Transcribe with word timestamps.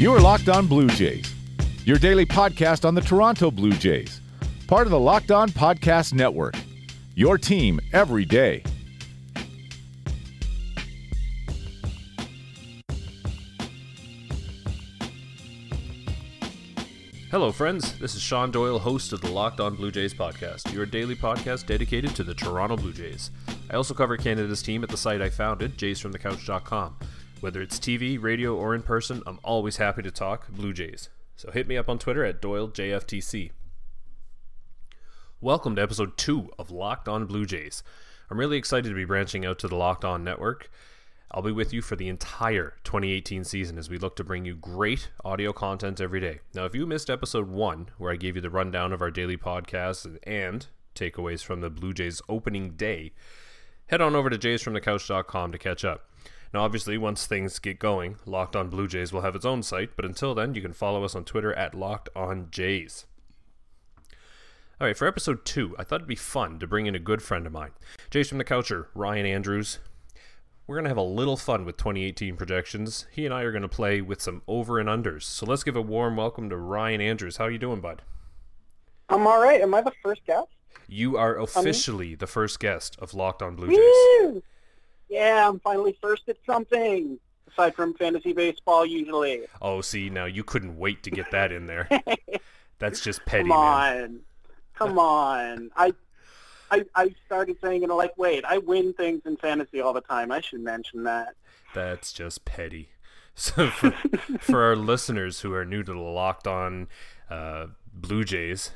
You 0.00 0.14
are 0.14 0.20
Locked 0.22 0.48
On 0.48 0.66
Blue 0.66 0.88
Jays, 0.88 1.34
your 1.84 1.98
daily 1.98 2.24
podcast 2.24 2.86
on 2.86 2.94
the 2.94 3.02
Toronto 3.02 3.50
Blue 3.50 3.72
Jays, 3.72 4.22
part 4.66 4.86
of 4.86 4.92
the 4.92 4.98
Locked 4.98 5.30
On 5.30 5.50
Podcast 5.50 6.14
Network. 6.14 6.54
Your 7.16 7.36
team 7.36 7.78
every 7.92 8.24
day. 8.24 8.62
Hello, 17.30 17.52
friends. 17.52 17.98
This 17.98 18.14
is 18.14 18.22
Sean 18.22 18.50
Doyle, 18.50 18.78
host 18.78 19.12
of 19.12 19.20
the 19.20 19.30
Locked 19.30 19.60
On 19.60 19.76
Blue 19.76 19.90
Jays 19.90 20.14
podcast, 20.14 20.72
your 20.72 20.86
daily 20.86 21.14
podcast 21.14 21.66
dedicated 21.66 22.16
to 22.16 22.24
the 22.24 22.32
Toronto 22.32 22.78
Blue 22.78 22.94
Jays. 22.94 23.30
I 23.70 23.74
also 23.74 23.92
cover 23.92 24.16
Canada's 24.16 24.62
team 24.62 24.82
at 24.82 24.88
the 24.88 24.96
site 24.96 25.20
I 25.20 25.28
founded, 25.28 25.76
jaysfromthecouch.com. 25.76 26.96
Whether 27.40 27.62
it's 27.62 27.78
TV, 27.78 28.22
radio, 28.22 28.54
or 28.54 28.74
in 28.74 28.82
person, 28.82 29.22
I'm 29.26 29.40
always 29.42 29.78
happy 29.78 30.02
to 30.02 30.10
talk 30.10 30.50
Blue 30.50 30.74
Jays. 30.74 31.08
So 31.36 31.50
hit 31.50 31.66
me 31.66 31.78
up 31.78 31.88
on 31.88 31.98
Twitter 31.98 32.22
at 32.22 32.42
DoyleJFTC. 32.42 33.52
Welcome 35.40 35.74
to 35.76 35.82
episode 35.82 36.18
2 36.18 36.50
of 36.58 36.70
Locked 36.70 37.08
On 37.08 37.24
Blue 37.24 37.46
Jays. 37.46 37.82
I'm 38.28 38.38
really 38.38 38.58
excited 38.58 38.90
to 38.90 38.94
be 38.94 39.06
branching 39.06 39.46
out 39.46 39.58
to 39.60 39.68
the 39.68 39.74
Locked 39.74 40.04
On 40.04 40.22
network. 40.22 40.70
I'll 41.30 41.40
be 41.40 41.50
with 41.50 41.72
you 41.72 41.80
for 41.80 41.96
the 41.96 42.10
entire 42.10 42.74
2018 42.84 43.44
season 43.44 43.78
as 43.78 43.88
we 43.88 43.96
look 43.96 44.16
to 44.16 44.24
bring 44.24 44.44
you 44.44 44.54
great 44.54 45.08
audio 45.24 45.54
content 45.54 45.98
every 45.98 46.20
day. 46.20 46.40
Now, 46.52 46.66
if 46.66 46.74
you 46.74 46.86
missed 46.86 47.08
episode 47.08 47.48
1, 47.48 47.92
where 47.96 48.12
I 48.12 48.16
gave 48.16 48.36
you 48.36 48.42
the 48.42 48.50
rundown 48.50 48.92
of 48.92 49.00
our 49.00 49.10
daily 49.10 49.38
podcast 49.38 50.18
and 50.24 50.66
takeaways 50.94 51.42
from 51.42 51.62
the 51.62 51.70
Blue 51.70 51.94
Jays 51.94 52.20
opening 52.28 52.72
day, 52.72 53.12
head 53.86 54.02
on 54.02 54.14
over 54.14 54.28
to 54.28 54.36
jaysfromthecouch.com 54.36 55.52
to 55.52 55.58
catch 55.58 55.86
up. 55.86 56.09
Now, 56.52 56.62
obviously, 56.62 56.98
once 56.98 57.26
things 57.26 57.58
get 57.60 57.78
going, 57.78 58.16
Locked 58.26 58.56
On 58.56 58.68
Blue 58.68 58.88
Jays 58.88 59.12
will 59.12 59.20
have 59.20 59.36
its 59.36 59.44
own 59.44 59.62
site, 59.62 59.90
but 59.94 60.04
until 60.04 60.34
then, 60.34 60.54
you 60.54 60.62
can 60.62 60.72
follow 60.72 61.04
us 61.04 61.14
on 61.14 61.24
Twitter 61.24 61.54
at 61.54 61.74
Locked 61.74 62.08
On 62.16 62.48
Jays. 62.50 63.06
All 64.80 64.86
right, 64.86 64.96
for 64.96 65.06
episode 65.06 65.44
two, 65.44 65.76
I 65.78 65.84
thought 65.84 65.96
it'd 65.96 66.08
be 66.08 66.16
fun 66.16 66.58
to 66.58 66.66
bring 66.66 66.86
in 66.86 66.94
a 66.94 66.98
good 66.98 67.22
friend 67.22 67.46
of 67.46 67.52
mine, 67.52 67.70
Jays 68.10 68.28
from 68.28 68.38
the 68.38 68.44
Coucher, 68.44 68.88
Ryan 68.94 69.26
Andrews. 69.26 69.78
We're 70.66 70.76
going 70.76 70.84
to 70.84 70.90
have 70.90 70.96
a 70.96 71.02
little 71.02 71.36
fun 71.36 71.64
with 71.64 71.76
2018 71.76 72.36
projections. 72.36 73.06
He 73.10 73.24
and 73.26 73.34
I 73.34 73.42
are 73.42 73.52
going 73.52 73.62
to 73.62 73.68
play 73.68 74.00
with 74.00 74.22
some 74.22 74.42
over 74.48 74.78
and 74.78 74.88
unders. 74.88 75.24
So 75.24 75.44
let's 75.44 75.64
give 75.64 75.76
a 75.76 75.82
warm 75.82 76.16
welcome 76.16 76.48
to 76.48 76.56
Ryan 76.56 77.00
Andrews. 77.00 77.36
How 77.38 77.44
are 77.46 77.50
you 77.50 77.58
doing, 77.58 77.80
bud? 77.80 78.02
I'm 79.08 79.26
all 79.26 79.40
right. 79.40 79.60
Am 79.60 79.74
I 79.74 79.82
the 79.82 79.92
first 80.02 80.24
guest? 80.26 80.48
You 80.88 81.16
are 81.16 81.36
officially 81.38 82.14
the 82.14 82.28
first 82.28 82.60
guest 82.60 82.96
of 83.00 83.14
Locked 83.14 83.42
On 83.42 83.56
Blue 83.56 83.68
Jays. 83.68 83.78
Woo! 83.78 84.42
Yeah, 85.10 85.48
I'm 85.48 85.58
finally 85.60 85.98
first 86.00 86.28
at 86.28 86.36
something. 86.46 87.18
Aside 87.52 87.74
from 87.74 87.94
fantasy 87.94 88.32
baseball, 88.32 88.86
usually. 88.86 89.42
Oh, 89.60 89.80
see, 89.80 90.08
now 90.08 90.24
you 90.26 90.44
couldn't 90.44 90.78
wait 90.78 91.02
to 91.02 91.10
get 91.10 91.32
that 91.32 91.50
in 91.50 91.66
there. 91.66 91.88
That's 92.78 93.00
just 93.00 93.26
petty, 93.26 93.42
Come 93.42 93.48
man. 93.48 94.02
on. 94.04 94.20
Come 94.74 94.98
on. 94.98 95.70
I, 95.76 95.92
I 96.70 96.84
I 96.94 97.14
started 97.26 97.56
saying, 97.62 97.82
you 97.82 97.88
know, 97.88 97.96
like, 97.96 98.16
wait, 98.16 98.44
I 98.44 98.58
win 98.58 98.92
things 98.94 99.22
in 99.26 99.36
fantasy 99.36 99.80
all 99.80 99.92
the 99.92 100.00
time. 100.00 100.30
I 100.30 100.40
should 100.40 100.60
mention 100.60 101.02
that. 101.04 101.34
That's 101.74 102.12
just 102.12 102.44
petty. 102.44 102.90
So 103.36 103.68
for, 103.68 103.92
for 104.40 104.62
our 104.64 104.76
listeners 104.76 105.40
who 105.40 105.54
are 105.54 105.64
new 105.64 105.82
to 105.82 105.92
the 105.92 105.98
Locked 105.98 106.46
On 106.46 106.88
uh, 107.30 107.68
Blue 107.94 108.22
Jays, 108.22 108.72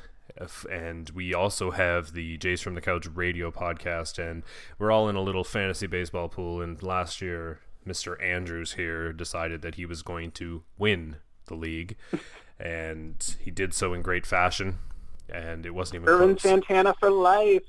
and 0.69 1.09
we 1.11 1.33
also 1.33 1.71
have 1.71 2.13
the 2.13 2.37
Jays 2.37 2.61
from 2.61 2.75
the 2.75 2.81
Couch 2.81 3.07
radio 3.13 3.51
podcast, 3.51 4.17
and 4.19 4.43
we're 4.77 4.91
all 4.91 5.07
in 5.09 5.15
a 5.15 5.21
little 5.21 5.43
fantasy 5.43 5.87
baseball 5.87 6.29
pool. 6.29 6.61
And 6.61 6.81
last 6.83 7.21
year, 7.21 7.59
Mr. 7.87 8.21
Andrews 8.21 8.73
here 8.73 9.13
decided 9.13 9.61
that 9.61 9.75
he 9.75 9.85
was 9.85 10.01
going 10.01 10.31
to 10.31 10.63
win 10.77 11.17
the 11.47 11.55
league, 11.55 11.95
and 12.59 13.37
he 13.39 13.51
did 13.51 13.73
so 13.73 13.93
in 13.93 14.01
great 14.01 14.25
fashion. 14.25 14.79
And 15.27 15.65
it 15.65 15.73
wasn't 15.73 15.95
even 16.03 16.09
Ervin 16.09 16.29
close. 16.35 16.41
Santana 16.43 16.93
for 16.99 17.09
life. 17.09 17.63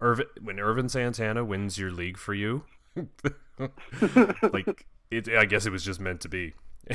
Ervin, 0.00 0.26
when 0.40 0.58
Ervin 0.58 0.88
Santana 0.88 1.44
wins 1.44 1.78
your 1.78 1.90
league 1.90 2.16
for 2.16 2.32
you, 2.34 2.64
like 4.52 4.86
it, 5.10 5.28
I 5.28 5.44
guess 5.44 5.66
it 5.66 5.70
was 5.70 5.84
just 5.84 6.00
meant 6.00 6.20
to 6.22 6.28
be. 6.28 6.54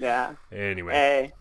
Yeah. 0.00 0.34
anyway, 0.52 0.92
Hey, 0.92 1.32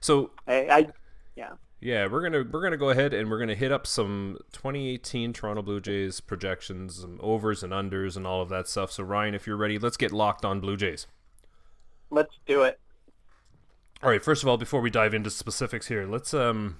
so 0.00 0.32
hey, 0.46 0.68
I, 0.68 0.88
yeah. 1.34 1.52
Yeah, 1.80 2.06
we're 2.06 2.22
gonna 2.22 2.44
we're 2.50 2.62
gonna 2.62 2.76
go 2.76 2.90
ahead 2.90 3.14
and 3.14 3.30
we're 3.30 3.38
gonna 3.38 3.54
hit 3.54 3.72
up 3.72 3.86
some 3.86 4.38
2018 4.52 5.32
Toronto 5.32 5.62
Blue 5.62 5.80
Jays 5.80 6.20
projections, 6.20 7.00
some 7.00 7.18
overs 7.22 7.62
and 7.62 7.72
unders, 7.72 8.16
and 8.16 8.26
all 8.26 8.42
of 8.42 8.50
that 8.50 8.68
stuff. 8.68 8.92
So 8.92 9.02
Ryan, 9.02 9.34
if 9.34 9.46
you're 9.46 9.56
ready, 9.56 9.78
let's 9.78 9.96
get 9.96 10.12
locked 10.12 10.44
on 10.44 10.60
Blue 10.60 10.76
Jays. 10.76 11.06
Let's 12.10 12.38
do 12.46 12.62
it. 12.64 12.78
All 14.02 14.10
right, 14.10 14.22
first 14.22 14.42
of 14.42 14.48
all, 14.48 14.56
before 14.56 14.80
we 14.80 14.90
dive 14.90 15.14
into 15.14 15.30
specifics 15.30 15.88
here, 15.88 16.06
let's 16.06 16.34
um 16.34 16.76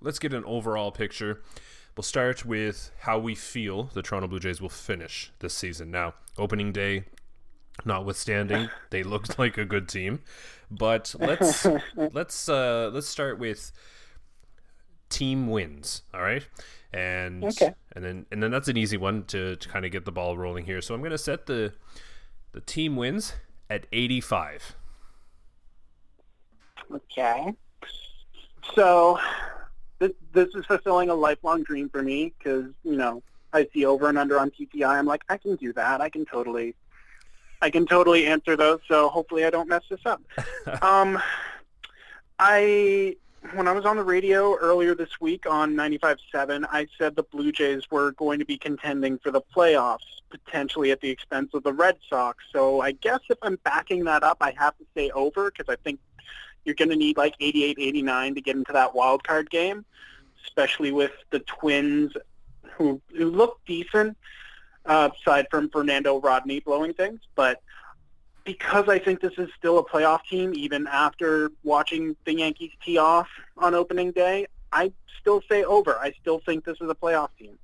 let's 0.00 0.20
get 0.20 0.32
an 0.32 0.44
overall 0.44 0.92
picture. 0.92 1.42
We'll 1.96 2.04
start 2.04 2.44
with 2.44 2.92
how 3.00 3.18
we 3.18 3.34
feel 3.34 3.84
the 3.94 4.02
Toronto 4.02 4.28
Blue 4.28 4.38
Jays 4.38 4.60
will 4.60 4.68
finish 4.68 5.32
this 5.40 5.54
season. 5.54 5.90
Now, 5.90 6.14
opening 6.38 6.72
day 6.72 7.04
notwithstanding, 7.84 8.70
they 8.90 9.02
looked 9.02 9.38
like 9.40 9.58
a 9.58 9.64
good 9.64 9.88
team, 9.88 10.20
but 10.70 11.14
let's 11.18 11.66
let's 11.96 12.48
uh 12.48 12.90
let's 12.92 13.08
start 13.08 13.40
with 13.40 13.72
team 15.10 15.48
wins, 15.48 16.02
all 16.14 16.22
right? 16.22 16.46
And 16.92 17.44
Okay. 17.44 17.74
and 17.92 18.04
then 18.04 18.26
and 18.32 18.42
then 18.42 18.50
that's 18.50 18.68
an 18.68 18.76
easy 18.76 18.96
one 18.96 19.24
to, 19.24 19.56
to 19.56 19.68
kind 19.68 19.84
of 19.84 19.92
get 19.92 20.04
the 20.04 20.12
ball 20.12 20.38
rolling 20.38 20.64
here. 20.64 20.80
So 20.80 20.94
I'm 20.94 21.00
going 21.00 21.10
to 21.10 21.18
set 21.18 21.46
the 21.46 21.74
the 22.52 22.60
team 22.60 22.96
wins 22.96 23.34
at 23.68 23.86
85. 23.92 24.76
Okay. 26.92 27.52
So 28.74 29.18
this 29.98 30.12
this 30.32 30.48
is 30.54 30.64
fulfilling 30.66 31.10
a 31.10 31.14
lifelong 31.14 31.62
dream 31.62 31.88
for 31.88 32.02
me 32.02 32.32
because 32.38 32.66
you 32.82 32.96
know 32.96 33.22
I 33.52 33.68
see 33.72 33.84
over 33.84 34.08
and 34.08 34.18
under 34.18 34.38
on 34.38 34.50
PTI. 34.50 34.86
I'm 34.86 35.06
like 35.06 35.22
I 35.28 35.36
can 35.36 35.56
do 35.56 35.72
that. 35.74 36.00
I 36.00 36.08
can 36.08 36.24
totally, 36.24 36.74
I 37.60 37.70
can 37.70 37.86
totally 37.86 38.26
answer 38.26 38.56
those. 38.56 38.80
So 38.88 39.08
hopefully 39.08 39.44
I 39.44 39.50
don't 39.50 39.68
mess 39.68 39.82
this 39.90 40.00
up. 40.06 40.22
um, 40.82 41.20
I 42.38 43.16
when 43.54 43.66
I 43.66 43.72
was 43.72 43.84
on 43.84 43.96
the 43.96 44.04
radio 44.04 44.56
earlier 44.56 44.94
this 44.94 45.20
week 45.20 45.46
on 45.46 45.74
95.7, 45.74 46.66
I 46.70 46.86
said 46.98 47.16
the 47.16 47.22
Blue 47.22 47.52
Jays 47.52 47.90
were 47.90 48.12
going 48.12 48.38
to 48.38 48.44
be 48.44 48.58
contending 48.58 49.18
for 49.18 49.30
the 49.30 49.40
playoffs, 49.54 50.20
potentially 50.28 50.90
at 50.90 51.00
the 51.00 51.08
expense 51.10 51.50
of 51.54 51.62
the 51.62 51.72
Red 51.72 51.96
Sox. 52.08 52.44
So 52.52 52.80
I 52.80 52.92
guess 52.92 53.20
if 53.30 53.38
I'm 53.42 53.56
backing 53.64 54.04
that 54.04 54.22
up, 54.22 54.38
I 54.40 54.54
have 54.58 54.76
to 54.78 54.84
say 54.94 55.10
over 55.10 55.50
because 55.50 55.72
I 55.72 55.76
think 55.82 56.00
you're 56.64 56.74
going 56.74 56.90
to 56.90 56.96
need 56.96 57.16
like 57.16 57.34
88, 57.40 57.78
89 57.80 58.34
to 58.34 58.40
get 58.40 58.56
into 58.56 58.72
that 58.72 58.94
wild 58.94 59.24
card 59.24 59.48
game, 59.50 59.84
especially 60.46 60.92
with 60.92 61.12
the 61.30 61.40
Twins, 61.40 62.12
who 62.76 63.00
who 63.16 63.30
look 63.30 63.60
decent, 63.66 64.16
uh, 64.84 65.08
aside 65.18 65.46
from 65.50 65.70
Fernando 65.70 66.20
Rodney 66.20 66.60
blowing 66.60 66.92
things. 66.92 67.20
But 67.34 67.62
because 68.44 68.88
I 68.88 68.98
think 68.98 69.20
this 69.20 69.32
is 69.38 69.48
still 69.56 69.78
a 69.78 69.84
playoff 69.84 70.20
team, 70.28 70.52
even 70.54 70.86
after 70.86 71.50
watching 71.64 72.16
the 72.24 72.34
Yankees 72.34 72.72
tee 72.84 72.98
off 72.98 73.28
on 73.56 73.74
opening 73.74 74.12
day, 74.12 74.46
I 74.72 74.92
still 75.20 75.42
say 75.50 75.64
over. 75.64 75.98
I 75.98 76.12
still 76.20 76.40
think 76.40 76.64
this 76.64 76.78
is 76.80 76.90
a 76.90 76.94
playoff 76.94 77.30
team. 77.38 77.58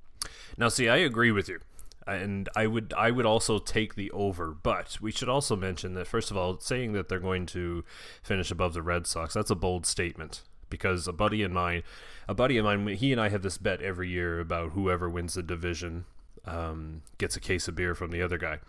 Now, 0.57 0.69
see, 0.69 0.89
I 0.89 0.97
agree 0.97 1.31
with 1.31 1.49
you, 1.49 1.59
and 2.05 2.49
I 2.55 2.67
would 2.67 2.93
I 2.97 3.11
would 3.11 3.25
also 3.25 3.59
take 3.59 3.95
the 3.95 4.11
over. 4.11 4.47
But 4.51 4.97
we 5.01 5.11
should 5.11 5.29
also 5.29 5.55
mention 5.55 5.93
that 5.93 6.07
first 6.07 6.31
of 6.31 6.37
all, 6.37 6.59
saying 6.59 6.93
that 6.93 7.09
they're 7.09 7.19
going 7.19 7.45
to 7.47 7.83
finish 8.23 8.51
above 8.51 8.73
the 8.73 8.81
Red 8.81 9.07
Sox 9.07 9.33
that's 9.33 9.51
a 9.51 9.55
bold 9.55 9.85
statement 9.85 10.43
because 10.69 11.07
a 11.07 11.13
buddy 11.13 11.43
of 11.43 11.51
mine, 11.51 11.83
a 12.27 12.33
buddy 12.33 12.57
of 12.57 12.65
mine, 12.65 12.87
he 12.87 13.11
and 13.11 13.21
I 13.21 13.29
have 13.29 13.41
this 13.41 13.57
bet 13.57 13.81
every 13.81 14.09
year 14.09 14.39
about 14.39 14.71
whoever 14.71 15.09
wins 15.09 15.35
the 15.35 15.43
division 15.43 16.05
um, 16.45 17.01
gets 17.17 17.35
a 17.35 17.39
case 17.39 17.67
of 17.67 17.75
beer 17.75 17.95
from 17.95 18.11
the 18.11 18.21
other 18.21 18.37
guy. 18.37 18.59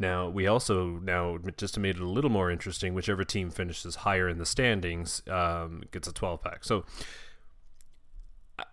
Now 0.00 0.28
we 0.28 0.46
also 0.46 0.98
now 1.02 1.38
just 1.56 1.74
to 1.74 1.80
make 1.80 1.96
it 1.96 2.02
a 2.02 2.08
little 2.08 2.30
more 2.30 2.50
interesting, 2.50 2.94
whichever 2.94 3.22
team 3.22 3.50
finishes 3.50 3.96
higher 3.96 4.28
in 4.28 4.38
the 4.38 4.46
standings 4.46 5.22
um, 5.28 5.82
gets 5.92 6.08
a 6.08 6.12
12 6.12 6.42
pack. 6.42 6.64
So 6.64 6.84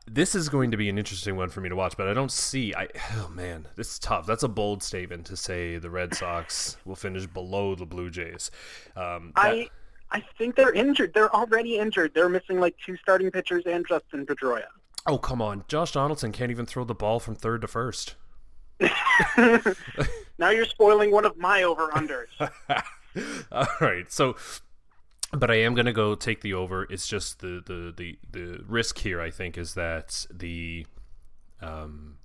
this 0.06 0.36
is 0.36 0.48
going 0.50 0.72
to 0.72 0.78
be 0.78 0.90
an 0.90 0.98
interesting 0.98 1.36
one 1.36 1.50
for 1.50 1.62
me 1.62 1.70
to 1.70 1.76
watch, 1.76 1.96
but 1.98 2.08
I 2.08 2.14
don't 2.14 2.32
see. 2.32 2.74
I 2.74 2.88
oh 3.16 3.30
man, 3.30 3.68
this 3.76 3.92
is 3.94 4.00
tough. 4.00 4.26
That's 4.26 4.44
a 4.44 4.48
bold 4.48 4.82
statement 4.82 5.26
to 5.28 5.38
say 5.38 5.78
the 5.78 5.90
Red 5.90 6.16
Sox 6.16 6.78
will 6.86 6.96
finish 6.96 7.26
below 7.28 7.76
the 7.76 7.86
Blue 7.86 8.10
Jays. 8.10 8.50
Um, 8.96 9.34
that- 9.36 9.46
I 9.46 9.70
I 10.10 10.24
think 10.38 10.56
they're 10.56 10.74
injured. 10.74 11.14
They're 11.14 11.34
already 11.36 11.78
injured. 11.78 12.14
They're 12.14 12.30
missing 12.30 12.62
like 12.62 12.76
two 12.86 12.96
starting 12.98 13.30
pitchers 13.30 13.64
and 13.66 13.86
Dustin 13.86 14.26
Pedroia. 14.26 14.68
oh 15.06 15.18
come 15.18 15.42
on, 15.42 15.66
Josh 15.68 15.92
Donaldson 15.92 16.32
can't 16.32 16.52
even 16.52 16.66
throw 16.66 16.86
the 16.86 16.96
ball 16.96 17.20
from 17.20 17.36
third 17.36 17.60
to 17.62 17.68
first. 17.68 18.16
now 20.38 20.50
you're 20.50 20.66
spoiling 20.66 21.12
one 21.12 21.26
of 21.26 21.38
my 21.38 21.64
over 21.64 21.88
unders. 21.90 22.28
All 23.52 23.68
right, 23.82 24.12
so. 24.12 24.36
But 25.34 25.52
I 25.52 25.56
am 25.56 25.76
gonna 25.76 25.92
go 25.92 26.16
take 26.16 26.40
the 26.40 26.54
over. 26.54 26.84
It's 26.90 27.06
just 27.06 27.42
the 27.42 27.62
the 27.66 27.94
the, 27.96 28.18
the 28.32 28.64
risk 28.66 29.00
here. 29.00 29.20
I 29.20 29.30
think 29.30 29.58
is 29.58 29.74
that 29.74 30.26
the 30.34 30.86
um, 31.62 32.18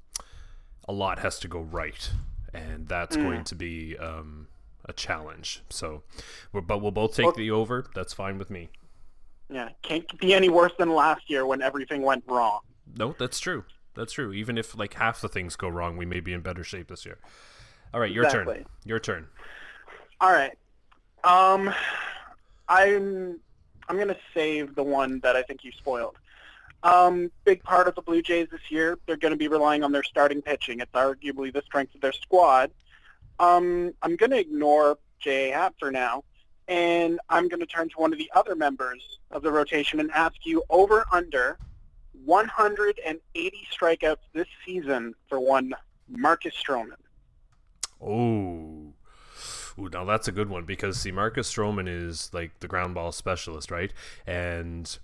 a 0.86 0.92
lot 0.92 1.18
has 1.18 1.38
to 1.40 1.48
go 1.48 1.60
right, 1.60 2.10
and 2.54 2.86
that's 2.86 3.16
going 3.16 3.42
to 3.44 3.54
be 3.56 3.96
um, 3.98 4.46
a 4.84 4.92
challenge. 4.92 5.62
So, 5.68 6.02
but 6.52 6.80
we'll 6.80 6.92
both 6.92 7.16
take 7.16 7.26
well, 7.26 7.34
the 7.34 7.50
over. 7.50 7.86
That's 7.94 8.12
fine 8.12 8.38
with 8.38 8.50
me. 8.50 8.68
Yeah, 9.50 9.70
can't 9.82 10.06
be 10.18 10.34
any 10.34 10.48
worse 10.48 10.72
than 10.78 10.94
last 10.94 11.28
year 11.28 11.44
when 11.44 11.62
everything 11.62 12.02
went 12.02 12.24
wrong. 12.26 12.60
No, 12.96 13.14
that's 13.18 13.38
true. 13.38 13.64
That's 13.94 14.12
true. 14.12 14.32
Even 14.32 14.56
if 14.56 14.76
like 14.76 14.94
half 14.94 15.20
the 15.20 15.28
things 15.28 15.56
go 15.56 15.68
wrong, 15.68 15.96
we 15.96 16.06
may 16.06 16.20
be 16.20 16.32
in 16.32 16.40
better 16.40 16.64
shape 16.64 16.88
this 16.88 17.04
year. 17.04 17.18
All 17.94 18.00
right, 18.00 18.10
your 18.10 18.24
exactly. 18.24 18.54
turn. 18.56 18.66
Your 18.84 18.98
turn. 18.98 19.26
All 20.20 20.32
right. 20.32 20.56
Um, 21.24 21.72
I'm 22.68 23.40
I'm 23.88 23.98
gonna 23.98 24.16
save 24.34 24.74
the 24.74 24.82
one 24.82 25.20
that 25.20 25.36
I 25.36 25.42
think 25.42 25.64
you 25.64 25.72
spoiled. 25.72 26.16
Um, 26.82 27.30
big 27.44 27.62
part 27.62 27.86
of 27.86 27.94
the 27.94 28.02
Blue 28.02 28.22
Jays 28.22 28.48
this 28.50 28.70
year, 28.70 28.98
they're 29.06 29.16
going 29.16 29.30
to 29.30 29.38
be 29.38 29.46
relying 29.46 29.84
on 29.84 29.92
their 29.92 30.02
starting 30.02 30.42
pitching. 30.42 30.80
It's 30.80 30.90
arguably 30.92 31.52
the 31.52 31.62
strength 31.64 31.94
of 31.94 32.00
their 32.00 32.12
squad. 32.12 32.72
Um, 33.38 33.94
I'm 34.02 34.16
going 34.16 34.30
to 34.30 34.38
ignore 34.38 34.98
J.A. 35.20 35.52
Happ 35.52 35.74
for 35.78 35.92
now, 35.92 36.24
and 36.66 37.20
I'm 37.28 37.48
going 37.48 37.60
to 37.60 37.66
turn 37.66 37.88
to 37.90 37.94
one 37.96 38.12
of 38.12 38.18
the 38.18 38.30
other 38.34 38.56
members 38.56 39.18
of 39.30 39.42
the 39.42 39.52
rotation 39.52 40.00
and 40.00 40.10
ask 40.10 40.34
you 40.44 40.64
over 40.70 41.04
under 41.12 41.56
180 42.24 43.68
strikeouts 43.72 44.16
this 44.32 44.48
season 44.66 45.14
for 45.28 45.38
one 45.38 45.74
Marcus 46.08 46.54
Stroman. 46.54 47.01
Oh. 48.02 48.94
Ooh, 49.78 49.88
now 49.90 50.04
that's 50.04 50.28
a 50.28 50.32
good 50.32 50.50
one 50.50 50.64
because 50.64 50.98
see, 50.98 51.12
Marcus 51.12 51.52
Stroman 51.52 51.88
is 51.88 52.32
like 52.34 52.60
the 52.60 52.68
ground 52.68 52.94
ball 52.94 53.12
specialist, 53.12 53.70
right? 53.70 53.92
And 54.26 54.98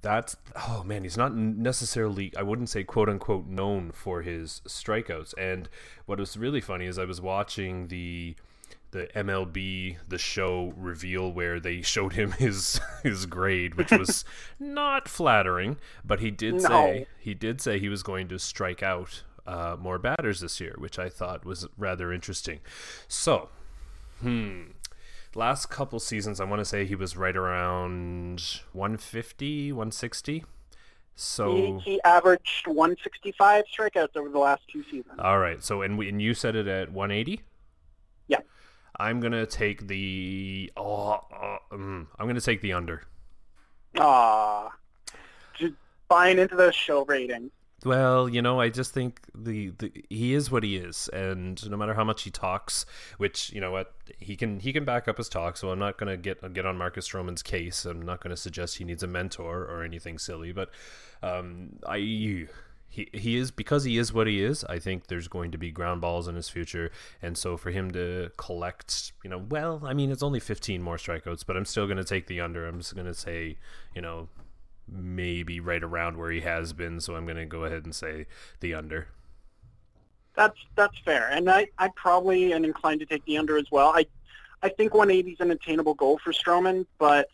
that's 0.00 0.36
oh 0.68 0.84
man, 0.84 1.02
he's 1.02 1.16
not 1.16 1.34
necessarily 1.34 2.32
I 2.36 2.42
wouldn't 2.42 2.68
say 2.68 2.84
quote 2.84 3.08
unquote 3.08 3.46
known 3.46 3.90
for 3.90 4.22
his 4.22 4.62
strikeouts. 4.66 5.34
And 5.36 5.68
what 6.06 6.20
was 6.20 6.36
really 6.36 6.60
funny 6.60 6.86
is 6.86 6.98
I 6.98 7.04
was 7.04 7.20
watching 7.20 7.88
the 7.88 8.36
the 8.92 9.08
MLB 9.14 9.96
the 10.08 10.18
show 10.18 10.72
reveal 10.76 11.32
where 11.32 11.58
they 11.58 11.82
showed 11.82 12.12
him 12.12 12.32
his 12.38 12.80
his 13.02 13.26
grade, 13.26 13.74
which 13.74 13.90
was 13.90 14.24
not 14.60 15.08
flattering. 15.08 15.78
But 16.04 16.20
he 16.20 16.30
did 16.30 16.54
no. 16.54 16.60
say 16.68 17.06
he 17.18 17.34
did 17.34 17.60
say 17.60 17.78
he 17.78 17.88
was 17.88 18.02
going 18.02 18.28
to 18.28 18.38
strike 18.38 18.82
out 18.82 19.24
uh, 19.46 19.76
more 19.78 19.98
batters 19.98 20.40
this 20.40 20.60
year, 20.60 20.74
which 20.78 20.98
I 20.98 21.08
thought 21.08 21.44
was 21.44 21.66
rather 21.76 22.12
interesting. 22.12 22.60
So, 23.08 23.48
hmm, 24.20 24.62
last 25.34 25.66
couple 25.66 26.00
seasons, 26.00 26.40
I 26.40 26.44
want 26.44 26.60
to 26.60 26.64
say 26.64 26.84
he 26.84 26.94
was 26.94 27.16
right 27.16 27.36
around 27.36 28.60
150, 28.72 29.72
160. 29.72 30.44
So 31.18 31.80
he, 31.82 31.92
he, 31.92 32.02
averaged 32.02 32.66
165 32.66 33.64
strikeouts 33.74 34.16
over 34.16 34.28
the 34.28 34.38
last 34.38 34.62
two 34.70 34.84
seasons. 34.84 35.18
All 35.18 35.38
right. 35.38 35.62
So 35.64 35.80
and 35.80 35.96
we, 35.96 36.10
and 36.10 36.20
you 36.20 36.34
said 36.34 36.54
it 36.54 36.66
at 36.66 36.92
180. 36.92 37.40
Yeah. 38.28 38.40
I'm 38.98 39.20
gonna 39.20 39.46
take 39.46 39.88
the 39.88 40.70
oh, 40.76 41.20
uh, 41.32 41.58
um, 41.72 42.08
I'm 42.18 42.26
gonna 42.26 42.40
take 42.40 42.60
the 42.60 42.74
under. 42.74 43.04
Ah, 43.98 44.72
just 45.54 45.72
buying 46.08 46.38
into 46.38 46.54
those 46.54 46.74
show 46.74 47.06
ratings. 47.06 47.50
Well, 47.84 48.28
you 48.28 48.40
know, 48.40 48.58
I 48.58 48.70
just 48.70 48.94
think 48.94 49.20
the, 49.34 49.70
the 49.78 49.92
he 50.08 50.32
is 50.32 50.50
what 50.50 50.64
he 50.64 50.76
is, 50.76 51.08
and 51.12 51.62
no 51.70 51.76
matter 51.76 51.94
how 51.94 52.04
much 52.04 52.22
he 52.22 52.30
talks, 52.30 52.86
which 53.18 53.52
you 53.52 53.60
know 53.60 53.70
what 53.70 53.94
he 54.18 54.34
can 54.34 54.60
he 54.60 54.72
can 54.72 54.84
back 54.84 55.08
up 55.08 55.18
his 55.18 55.28
talk. 55.28 55.56
So 55.56 55.70
I'm 55.70 55.78
not 55.78 55.98
gonna 55.98 56.16
get 56.16 56.52
get 56.54 56.64
on 56.64 56.78
Marcus 56.78 57.06
Stroman's 57.06 57.42
case. 57.42 57.84
I'm 57.84 58.02
not 58.02 58.20
gonna 58.20 58.36
suggest 58.36 58.78
he 58.78 58.84
needs 58.84 59.02
a 59.02 59.06
mentor 59.06 59.64
or 59.64 59.82
anything 59.82 60.18
silly, 60.18 60.52
but 60.52 60.70
um, 61.22 61.78
I 61.86 61.98
he 62.88 63.08
he 63.12 63.36
is 63.36 63.50
because 63.50 63.84
he 63.84 63.98
is 63.98 64.12
what 64.12 64.26
he 64.26 64.42
is. 64.42 64.64
I 64.64 64.78
think 64.78 65.08
there's 65.08 65.28
going 65.28 65.50
to 65.50 65.58
be 65.58 65.70
ground 65.70 66.00
balls 66.00 66.28
in 66.28 66.34
his 66.34 66.48
future, 66.48 66.90
and 67.20 67.36
so 67.36 67.56
for 67.56 67.70
him 67.70 67.90
to 67.90 68.30
collect, 68.38 69.12
you 69.22 69.30
know, 69.30 69.38
well, 69.38 69.82
I 69.84 69.92
mean, 69.92 70.10
it's 70.10 70.22
only 70.22 70.40
15 70.40 70.82
more 70.82 70.96
strikeouts, 70.96 71.44
but 71.46 71.56
I'm 71.56 71.66
still 71.66 71.86
to 71.98 72.04
take 72.04 72.26
the 72.26 72.40
under. 72.40 72.66
I'm 72.66 72.78
just 72.78 72.96
to 73.06 73.14
say, 73.14 73.58
you 73.94 74.00
know, 74.00 74.28
maybe 74.88 75.60
right 75.60 75.82
around 75.82 76.16
where 76.16 76.30
he 76.30 76.40
has 76.40 76.72
been. 76.72 77.00
So 77.00 77.16
I'm 77.16 77.24
going 77.24 77.36
to 77.36 77.46
go 77.46 77.64
ahead 77.64 77.84
and 77.84 77.94
say 77.94 78.26
the 78.60 78.74
under. 78.74 79.08
That's 80.34 80.58
that's 80.74 80.98
fair, 80.98 81.30
and 81.30 81.50
I, 81.50 81.68
I 81.78 81.88
probably 81.96 82.52
am 82.52 82.66
inclined 82.66 83.00
to 83.00 83.06
take 83.06 83.24
the 83.24 83.38
under 83.38 83.56
as 83.56 83.64
well. 83.70 83.88
I 83.94 84.06
I 84.62 84.68
think 84.68 84.92
180 84.92 85.30
is 85.30 85.40
an 85.40 85.50
attainable 85.50 85.94
goal 85.94 86.20
for 86.22 86.30
Stroman, 86.30 86.84
but 86.98 87.28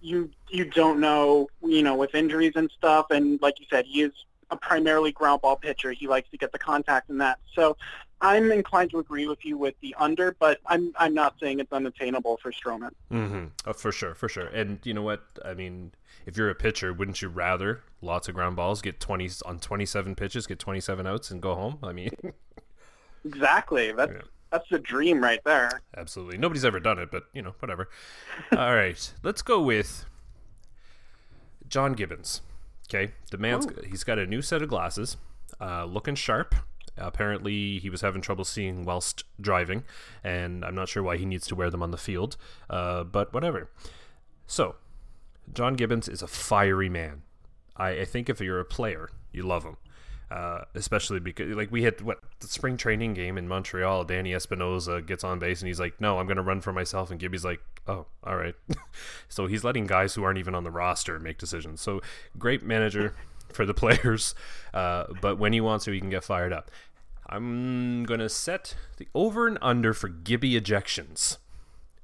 you 0.00 0.30
you 0.48 0.64
don't 0.64 1.00
know, 1.00 1.48
you 1.62 1.82
know, 1.82 1.94
with 1.94 2.14
injuries 2.14 2.54
and 2.56 2.70
stuff, 2.70 3.06
and 3.10 3.40
like 3.42 3.60
you 3.60 3.66
said, 3.68 3.84
he 3.84 4.02
is 4.02 4.12
a 4.50 4.56
primarily 4.56 5.12
ground 5.12 5.42
ball 5.42 5.56
pitcher. 5.56 5.92
He 5.92 6.08
likes 6.08 6.30
to 6.30 6.38
get 6.38 6.50
the 6.52 6.58
contact 6.58 7.10
in 7.10 7.18
that. 7.18 7.38
So 7.54 7.76
I'm 8.22 8.52
inclined 8.52 8.90
to 8.90 8.98
agree 8.98 9.26
with 9.26 9.44
you 9.44 9.56
with 9.56 9.74
the 9.80 9.94
under, 9.98 10.36
but 10.38 10.60
I'm 10.66 10.92
I'm 10.98 11.14
not 11.14 11.36
saying 11.40 11.60
it's 11.60 11.72
unattainable 11.72 12.38
for 12.42 12.52
Stroman. 12.52 12.90
Mm-hmm. 13.10 13.44
Oh, 13.66 13.72
for 13.72 13.92
sure, 13.92 14.14
for 14.14 14.28
sure. 14.28 14.46
And 14.46 14.78
you 14.84 14.92
know 14.92 15.02
what? 15.02 15.22
I 15.44 15.54
mean, 15.54 15.92
if 16.26 16.36
you're 16.36 16.50
a 16.50 16.54
pitcher, 16.54 16.92
wouldn't 16.92 17.22
you 17.22 17.28
rather 17.28 17.82
lots 18.02 18.28
of 18.28 18.34
ground 18.34 18.56
balls, 18.56 18.82
get 18.82 19.00
20 19.00 19.30
on 19.46 19.58
27 19.58 20.14
pitches, 20.14 20.46
get 20.46 20.58
27 20.58 21.06
outs, 21.06 21.30
and 21.30 21.40
go 21.40 21.54
home? 21.54 21.78
I 21.82 21.92
mean, 21.92 22.10
exactly. 23.24 23.92
That's 23.92 24.12
yeah. 24.12 24.22
that's 24.50 24.68
the 24.68 24.78
dream 24.78 25.22
right 25.22 25.40
there. 25.44 25.80
Absolutely. 25.96 26.36
Nobody's 26.36 26.64
ever 26.64 26.80
done 26.80 26.98
it, 26.98 27.10
but 27.10 27.24
you 27.32 27.40
know, 27.40 27.54
whatever. 27.60 27.88
All 28.52 28.74
right, 28.74 29.14
let's 29.22 29.40
go 29.40 29.62
with 29.62 30.04
John 31.68 31.94
Gibbons. 31.94 32.42
Okay, 32.88 33.12
the 33.30 33.38
man's 33.38 33.66
Ooh. 33.66 33.82
he's 33.88 34.04
got 34.04 34.18
a 34.18 34.26
new 34.26 34.42
set 34.42 34.60
of 34.60 34.68
glasses, 34.68 35.16
uh, 35.58 35.86
looking 35.86 36.16
sharp. 36.16 36.54
Apparently, 36.96 37.78
he 37.78 37.90
was 37.90 38.00
having 38.00 38.20
trouble 38.20 38.44
seeing 38.44 38.84
whilst 38.84 39.24
driving, 39.40 39.84
and 40.22 40.64
I'm 40.64 40.74
not 40.74 40.88
sure 40.88 41.02
why 41.02 41.16
he 41.16 41.24
needs 41.24 41.46
to 41.48 41.54
wear 41.54 41.70
them 41.70 41.82
on 41.82 41.90
the 41.90 41.96
field, 41.98 42.36
uh, 42.68 43.04
but 43.04 43.32
whatever. 43.32 43.70
So, 44.46 44.76
John 45.52 45.74
Gibbons 45.74 46.08
is 46.08 46.22
a 46.22 46.26
fiery 46.26 46.88
man. 46.88 47.22
I, 47.76 48.00
I 48.00 48.04
think 48.04 48.28
if 48.28 48.40
you're 48.40 48.60
a 48.60 48.64
player, 48.64 49.10
you 49.32 49.42
love 49.42 49.64
him. 49.64 49.76
Uh, 50.30 50.62
especially 50.76 51.18
because 51.18 51.56
like 51.56 51.72
we 51.72 51.82
had 51.82 52.00
what 52.02 52.20
the 52.38 52.46
spring 52.46 52.76
training 52.76 53.14
game 53.14 53.36
in 53.36 53.48
Montreal, 53.48 54.04
Danny 54.04 54.32
Espinosa 54.32 55.02
gets 55.02 55.24
on 55.24 55.40
base 55.40 55.60
and 55.60 55.66
he's 55.66 55.80
like, 55.80 56.00
"No, 56.00 56.20
I'm 56.20 56.26
going 56.26 56.36
to 56.36 56.42
run 56.42 56.60
for 56.60 56.72
myself," 56.72 57.10
and 57.10 57.18
Gibby's 57.18 57.44
like, 57.44 57.60
"Oh, 57.88 58.06
all 58.22 58.36
right." 58.36 58.54
so 59.28 59.48
he's 59.48 59.64
letting 59.64 59.88
guys 59.88 60.14
who 60.14 60.22
aren't 60.22 60.38
even 60.38 60.54
on 60.54 60.62
the 60.62 60.70
roster 60.70 61.18
make 61.18 61.36
decisions. 61.36 61.80
So 61.80 62.00
great 62.38 62.62
manager 62.62 63.16
for 63.52 63.66
the 63.66 63.74
players, 63.82 64.34
uh, 64.74 65.04
but 65.20 65.38
when 65.38 65.52
he 65.52 65.60
wants 65.60 65.84
to, 65.86 65.92
he 65.92 66.00
can 66.00 66.10
get 66.10 66.24
fired 66.24 66.52
up. 66.52 66.70
I'm 67.28 68.04
going 68.04 68.20
to 68.20 68.28
set 68.28 68.74
the 68.96 69.06
over 69.14 69.46
and 69.46 69.56
under 69.62 69.94
for 69.94 70.08
Gibby 70.08 70.60
ejections 70.60 71.38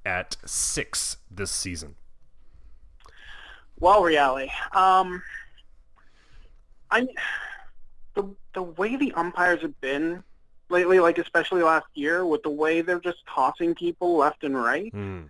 at 0.05 0.37
six 0.47 1.17
this 1.29 1.51
season. 1.51 1.97
Well, 3.79 4.03
reality. 4.03 4.51
Um, 4.73 5.23
I 6.91 7.09
the 8.15 8.29
the 8.55 8.63
way 8.63 8.97
the 8.97 9.13
umpires 9.13 9.61
have 9.63 9.79
been 9.81 10.23
lately, 10.69 11.01
like 11.01 11.19
especially 11.19 11.63
last 11.63 11.87
year, 11.95 12.25
with 12.25 12.43
the 12.43 12.51
way 12.51 12.81
they're 12.81 13.01
just 13.01 13.19
tossing 13.33 13.75
people 13.75 14.17
left 14.17 14.45
and 14.45 14.57
right, 14.57 14.93
mm. 14.95 15.27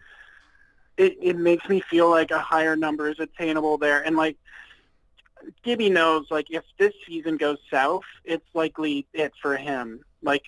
it 0.96 1.16
it 1.20 1.36
makes 1.36 1.68
me 1.68 1.80
feel 1.80 2.10
like 2.10 2.30
a 2.30 2.38
higher 2.38 2.76
number 2.76 3.08
is 3.08 3.18
attainable 3.18 3.78
there. 3.78 4.02
And 4.02 4.16
like 4.16 4.36
Gibby 5.62 5.90
knows, 5.90 6.26
like 6.30 6.46
if 6.50 6.64
this 6.78 6.92
season 7.06 7.36
goes 7.36 7.58
south, 7.70 8.04
it's 8.24 8.46
likely 8.54 9.06
it 9.12 9.32
for 9.40 9.56
him. 9.56 10.00
Like 10.22 10.44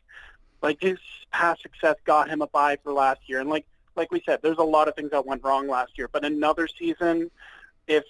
like 0.62 0.78
his 0.80 0.98
past 1.30 1.62
success 1.62 1.96
got 2.04 2.28
him 2.28 2.42
a 2.42 2.46
bye 2.48 2.78
for 2.82 2.92
last 2.92 3.20
year, 3.26 3.40
and 3.40 3.48
like 3.48 3.66
like 3.96 4.10
we 4.10 4.22
said, 4.24 4.40
there's 4.42 4.58
a 4.58 4.62
lot 4.62 4.88
of 4.88 4.94
things 4.94 5.10
that 5.10 5.26
went 5.26 5.42
wrong 5.44 5.68
last 5.68 5.92
year. 5.96 6.08
But 6.08 6.24
another 6.24 6.68
season 6.68 7.30
if 7.88 8.04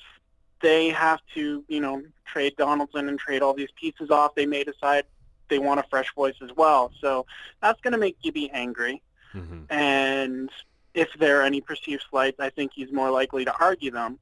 they 0.60 0.90
have 0.90 1.20
to, 1.34 1.64
you 1.68 1.80
know, 1.80 2.02
trade 2.26 2.56
Donaldson 2.56 3.08
and 3.08 3.18
trade 3.18 3.42
all 3.42 3.54
these 3.54 3.70
pieces 3.80 4.10
off, 4.10 4.34
they 4.34 4.44
may 4.44 4.64
decide 4.64 5.04
they 5.48 5.58
want 5.58 5.80
a 5.80 5.84
fresh 5.84 6.12
voice 6.14 6.34
as 6.42 6.50
well. 6.56 6.92
So 7.00 7.24
that's 7.62 7.80
going 7.80 7.92
to 7.92 7.98
make 7.98 8.20
Gibby 8.20 8.50
angry. 8.50 9.02
Mm-hmm. 9.34 9.72
And 9.72 10.50
if 10.94 11.08
there 11.18 11.40
are 11.40 11.44
any 11.44 11.60
perceived 11.60 12.02
slights, 12.10 12.40
I 12.40 12.50
think 12.50 12.72
he's 12.74 12.92
more 12.92 13.10
likely 13.10 13.44
to 13.44 13.54
argue 13.58 13.90
them. 13.90 14.18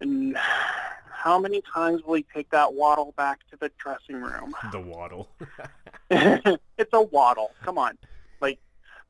And 0.00 0.36
how 1.18 1.36
many 1.36 1.60
times 1.62 2.02
will 2.04 2.14
he 2.14 2.24
take 2.32 2.48
that 2.50 2.74
waddle 2.74 3.12
back 3.16 3.40
to 3.50 3.56
the 3.56 3.70
dressing 3.76 4.22
room? 4.22 4.54
The 4.72 4.80
waddle. 4.80 5.28
it's 6.10 6.92
a 6.92 7.02
waddle. 7.02 7.50
Come 7.62 7.76
on. 7.76 7.98
Like 8.40 8.60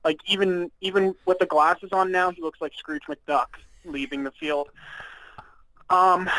like 0.05 0.19
even 0.27 0.71
even 0.81 1.15
with 1.27 1.39
the 1.39 1.47
glasses 1.47 1.91
on 1.93 2.11
now, 2.11 2.31
he 2.31 2.41
looks 2.41 2.61
like 2.63 2.73
Scrooge 2.75 3.03
McDuck 3.09 3.49
leaving 3.85 4.25
the 4.25 4.31
field. 4.31 4.71
Um, 5.91 6.31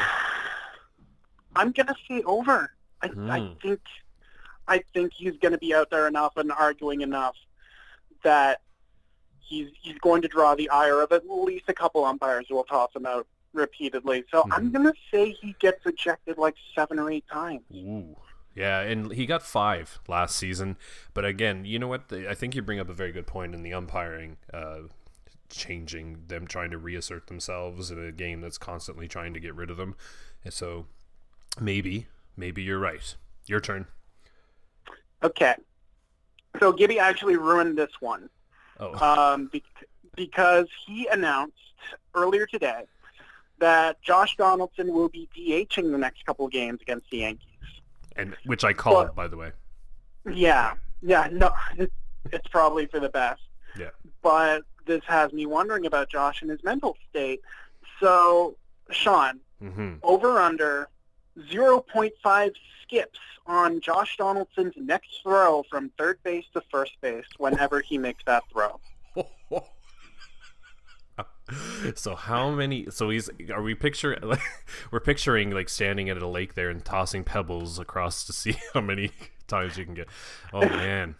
I'm 1.55 1.71
gonna 1.71 1.95
say 2.07 2.23
over. 2.23 2.71
I, 3.01 3.07
mm. 3.09 3.29
I 3.29 3.39
hmm. 3.39 3.53
think 3.61 3.81
I 4.67 4.83
think 4.93 5.13
he's 5.15 5.37
going 5.37 5.51
to 5.51 5.57
be 5.57 5.73
out 5.73 5.89
there 5.89 6.07
enough 6.07 6.35
and 6.35 6.51
arguing 6.51 7.01
enough 7.01 7.35
that 8.23 8.61
he's 9.39 9.69
he's 9.81 9.97
going 9.99 10.23
to 10.23 10.27
draw 10.27 10.55
the 10.55 10.69
ire 10.69 11.01
of 11.01 11.11
at 11.11 11.29
least 11.29 11.65
a 11.67 11.73
couple 11.73 12.03
umpires 12.05 12.47
who 12.49 12.55
will 12.55 12.65
toss 12.65 12.89
him 12.95 13.05
out 13.05 13.27
repeatedly. 13.53 14.25
So 14.31 14.43
mm. 14.43 14.49
I'm 14.51 14.71
going 14.71 14.85
to 14.85 14.93
say 15.11 15.31
he 15.41 15.55
gets 15.59 15.85
ejected 15.85 16.37
like 16.37 16.55
seven 16.75 16.99
or 16.99 17.11
eight 17.11 17.25
times. 17.31 17.61
Ooh, 17.73 18.15
Yeah, 18.55 18.81
and 18.81 19.11
he 19.11 19.25
got 19.25 19.41
five 19.41 19.99
last 20.07 20.35
season. 20.35 20.77
But 21.13 21.25
again, 21.25 21.65
you 21.65 21.79
know 21.79 21.87
what? 21.87 22.11
I 22.11 22.33
think 22.33 22.55
you 22.55 22.61
bring 22.61 22.79
up 22.79 22.89
a 22.89 22.93
very 22.93 23.11
good 23.11 23.27
point 23.27 23.53
in 23.53 23.63
the 23.63 23.73
umpiring, 23.73 24.37
uh, 24.53 24.79
changing 25.49 26.23
them, 26.27 26.47
trying 26.47 26.71
to 26.71 26.77
reassert 26.77 27.27
themselves 27.27 27.91
in 27.91 28.03
a 28.03 28.11
game 28.11 28.41
that's 28.41 28.57
constantly 28.57 29.07
trying 29.07 29.33
to 29.33 29.39
get 29.39 29.55
rid 29.55 29.69
of 29.69 29.77
them. 29.77 29.95
And 30.43 30.53
so 30.53 30.85
maybe, 31.59 32.07
maybe 32.37 32.61
you're 32.63 32.79
right. 32.79 33.15
Your 33.47 33.59
turn. 33.59 33.87
Okay. 35.23 35.55
So 36.59 36.71
Gibby 36.71 36.99
actually 36.99 37.35
ruined 37.35 37.77
this 37.77 37.91
one. 37.99 38.29
Oh. 38.79 38.93
Um, 38.95 39.49
be- 39.51 39.63
because 40.15 40.67
he 40.85 41.07
announced 41.07 41.53
earlier 42.13 42.45
today 42.45 42.83
that 43.59 44.01
Josh 44.01 44.35
Donaldson 44.37 44.93
will 44.93 45.09
be 45.09 45.27
DHing 45.37 45.91
the 45.91 45.97
next 45.97 46.25
couple 46.25 46.45
of 46.45 46.51
games 46.51 46.79
against 46.81 47.09
the 47.09 47.17
Yankees. 47.17 47.45
And 48.15 48.35
which 48.45 48.63
I 48.63 48.73
called, 48.73 49.07
But- 49.07 49.15
by 49.15 49.27
the 49.27 49.37
way. 49.37 49.51
Yeah, 50.31 50.73
yeah, 51.01 51.27
no, 51.31 51.51
it's, 51.77 51.93
it's 52.31 52.47
probably 52.47 52.85
for 52.87 52.99
the 52.99 53.09
best. 53.09 53.41
Yeah. 53.77 53.89
But 54.21 54.63
this 54.85 55.01
has 55.07 55.31
me 55.33 55.45
wondering 55.45 55.85
about 55.85 56.09
Josh 56.09 56.41
and 56.41 56.51
his 56.51 56.63
mental 56.63 56.97
state. 57.09 57.41
So, 57.99 58.55
Sean, 58.91 59.39
Mm-hmm. 59.61 59.95
over 60.03 60.39
under 60.39 60.87
0.5 61.37 62.51
skips 62.83 63.19
on 63.45 63.81
Josh 63.81 64.15
Donaldson's 64.15 64.73
next 64.77 65.09
throw 65.21 65.63
from 65.69 65.89
third 65.97 66.17
base 66.23 66.45
to 66.53 66.61
first 66.71 66.93
base 67.01 67.25
whenever 67.37 67.81
he 67.81 67.97
makes 67.97 68.23
that 68.25 68.43
throw. 68.51 68.79
so 71.95 72.15
how 72.15 72.49
many 72.51 72.87
so 72.89 73.09
he's 73.09 73.29
are 73.53 73.61
we 73.61 73.73
picture 73.75 74.17
like 74.21 74.41
we're 74.91 74.99
picturing 74.99 75.51
like 75.51 75.69
standing 75.69 76.09
at 76.09 76.17
a 76.21 76.27
lake 76.27 76.53
there 76.55 76.69
and 76.69 76.83
tossing 76.85 77.23
pebbles 77.23 77.79
across 77.79 78.23
to 78.25 78.33
see 78.33 78.55
how 78.73 78.81
many 78.81 79.11
times 79.47 79.77
you 79.77 79.85
can 79.85 79.93
get 79.93 80.07
oh 80.53 80.61
man 80.61 81.15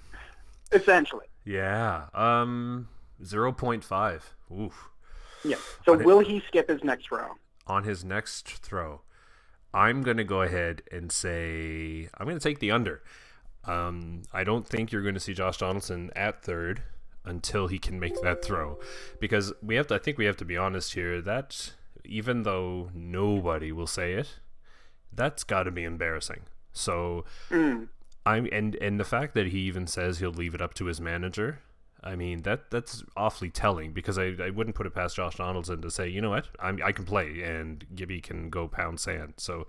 Essentially. 0.72 1.26
yeah 1.46 2.06
um 2.14 2.88
0.5 3.24 4.22
oof 4.58 4.90
Yeah. 5.44 5.56
So 5.86 5.94
On 5.94 6.04
will 6.04 6.20
he 6.20 6.42
skip 6.48 6.70
his 6.70 6.84
next 6.84 7.08
throw? 7.08 7.36
on 7.68 7.84
his 7.84 8.04
next 8.04 8.48
throw 8.48 9.02
i'm 9.74 10.02
gonna 10.02 10.24
go 10.24 10.42
ahead 10.42 10.82
and 10.92 11.12
say 11.12 12.10
i'm 12.18 12.26
gonna 12.28 12.40
take 12.40 12.60
the 12.60 12.72
under 12.72 13.02
um 13.66 14.24
i 14.34 14.44
don't 14.44 14.68
think 14.68 14.92
you're 14.92 15.04
gonna 15.04 15.20
see 15.20 15.34
josh 15.34 15.58
donaldson 15.58 16.10
at 16.16 16.42
third 16.44 16.82
until 17.26 17.68
he 17.68 17.78
can 17.80 18.00
make 18.00 18.20
that 18.22 18.44
throw. 18.44 18.80
Because 19.20 19.54
we 19.62 19.76
have 19.76 19.88
to 19.88 19.96
i 19.96 20.00
think 20.00 20.18
we 20.18 20.26
have 20.26 20.38
to 20.38 20.46
be 20.46 20.58
honest 20.58 20.94
here 20.94 21.22
that 21.22 21.74
even 22.06 22.44
though 22.44 22.90
nobody 22.94 23.72
will 23.72 23.88
say 23.88 24.14
it 24.14 24.40
that's 25.14 25.44
got 25.44 25.64
to 25.64 25.72
be 25.72 25.84
embarrassing. 25.84 26.42
So 26.72 27.26
Mm. 27.50 27.90
i'm 28.26 28.48
and 28.52 28.76
and 28.76 29.00
the 29.00 29.04
fact 29.06 29.34
that 29.34 29.48
he 29.48 29.60
even 29.60 29.88
says 29.88 30.20
he'll 30.20 30.32
leave 30.32 30.54
it 30.54 30.62
up 30.62 30.74
to 30.76 30.86
his 30.86 31.00
manager 31.02 31.60
I 32.02 32.16
mean 32.16 32.44
that 32.44 32.72
that's 32.72 33.04
awfully 33.18 33.50
telling 33.50 33.92
because 33.92 34.18
I, 34.18 34.34
I 34.42 34.50
wouldn't 34.52 34.76
put 34.76 34.86
it 34.86 34.94
past 34.96 35.18
Josh 35.18 35.36
Donaldson 35.36 35.82
to 35.82 35.92
say 35.92 36.08
you 36.08 36.22
know 36.22 36.30
what? 36.30 36.48
I'm, 36.60 36.80
I 36.84 36.94
can 36.94 37.04
play 37.06 37.42
and 37.44 37.86
Gibby 37.94 38.22
can 38.22 38.50
go 38.50 38.68
pound 38.70 39.00
sand. 39.02 39.34
So 39.38 39.68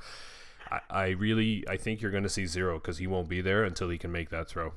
I, 0.70 0.80
I 0.88 1.08
really 1.08 1.64
I 1.68 1.76
think 1.76 2.00
you're 2.00 2.12
going 2.12 2.22
to 2.22 2.28
see 2.28 2.46
zero 2.46 2.74
because 2.78 2.98
he 2.98 3.08
won't 3.08 3.28
be 3.28 3.40
there 3.40 3.64
until 3.64 3.88
he 3.88 3.98
can 3.98 4.12
make 4.12 4.30
that 4.30 4.46
throw 4.48 4.72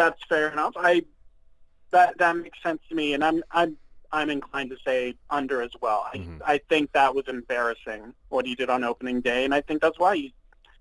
That's 0.00 0.24
fair 0.30 0.48
enough. 0.48 0.72
I 0.78 1.02
that 1.90 2.16
that 2.16 2.34
makes 2.34 2.62
sense 2.62 2.80
to 2.88 2.94
me, 2.94 3.12
and 3.12 3.22
I'm 3.22 3.42
I'm 3.50 3.76
I'm 4.10 4.30
inclined 4.30 4.70
to 4.70 4.78
say 4.82 5.14
under 5.28 5.60
as 5.60 5.72
well. 5.82 6.08
I 6.10 6.16
Mhm. 6.16 6.40
I 6.42 6.56
think 6.70 6.90
that 6.92 7.14
was 7.14 7.28
embarrassing 7.28 8.14
what 8.30 8.46
he 8.46 8.54
did 8.54 8.70
on 8.70 8.82
opening 8.82 9.20
day, 9.20 9.44
and 9.44 9.54
I 9.54 9.60
think 9.60 9.82
that's 9.82 9.98
why 9.98 10.16
he's 10.16 10.32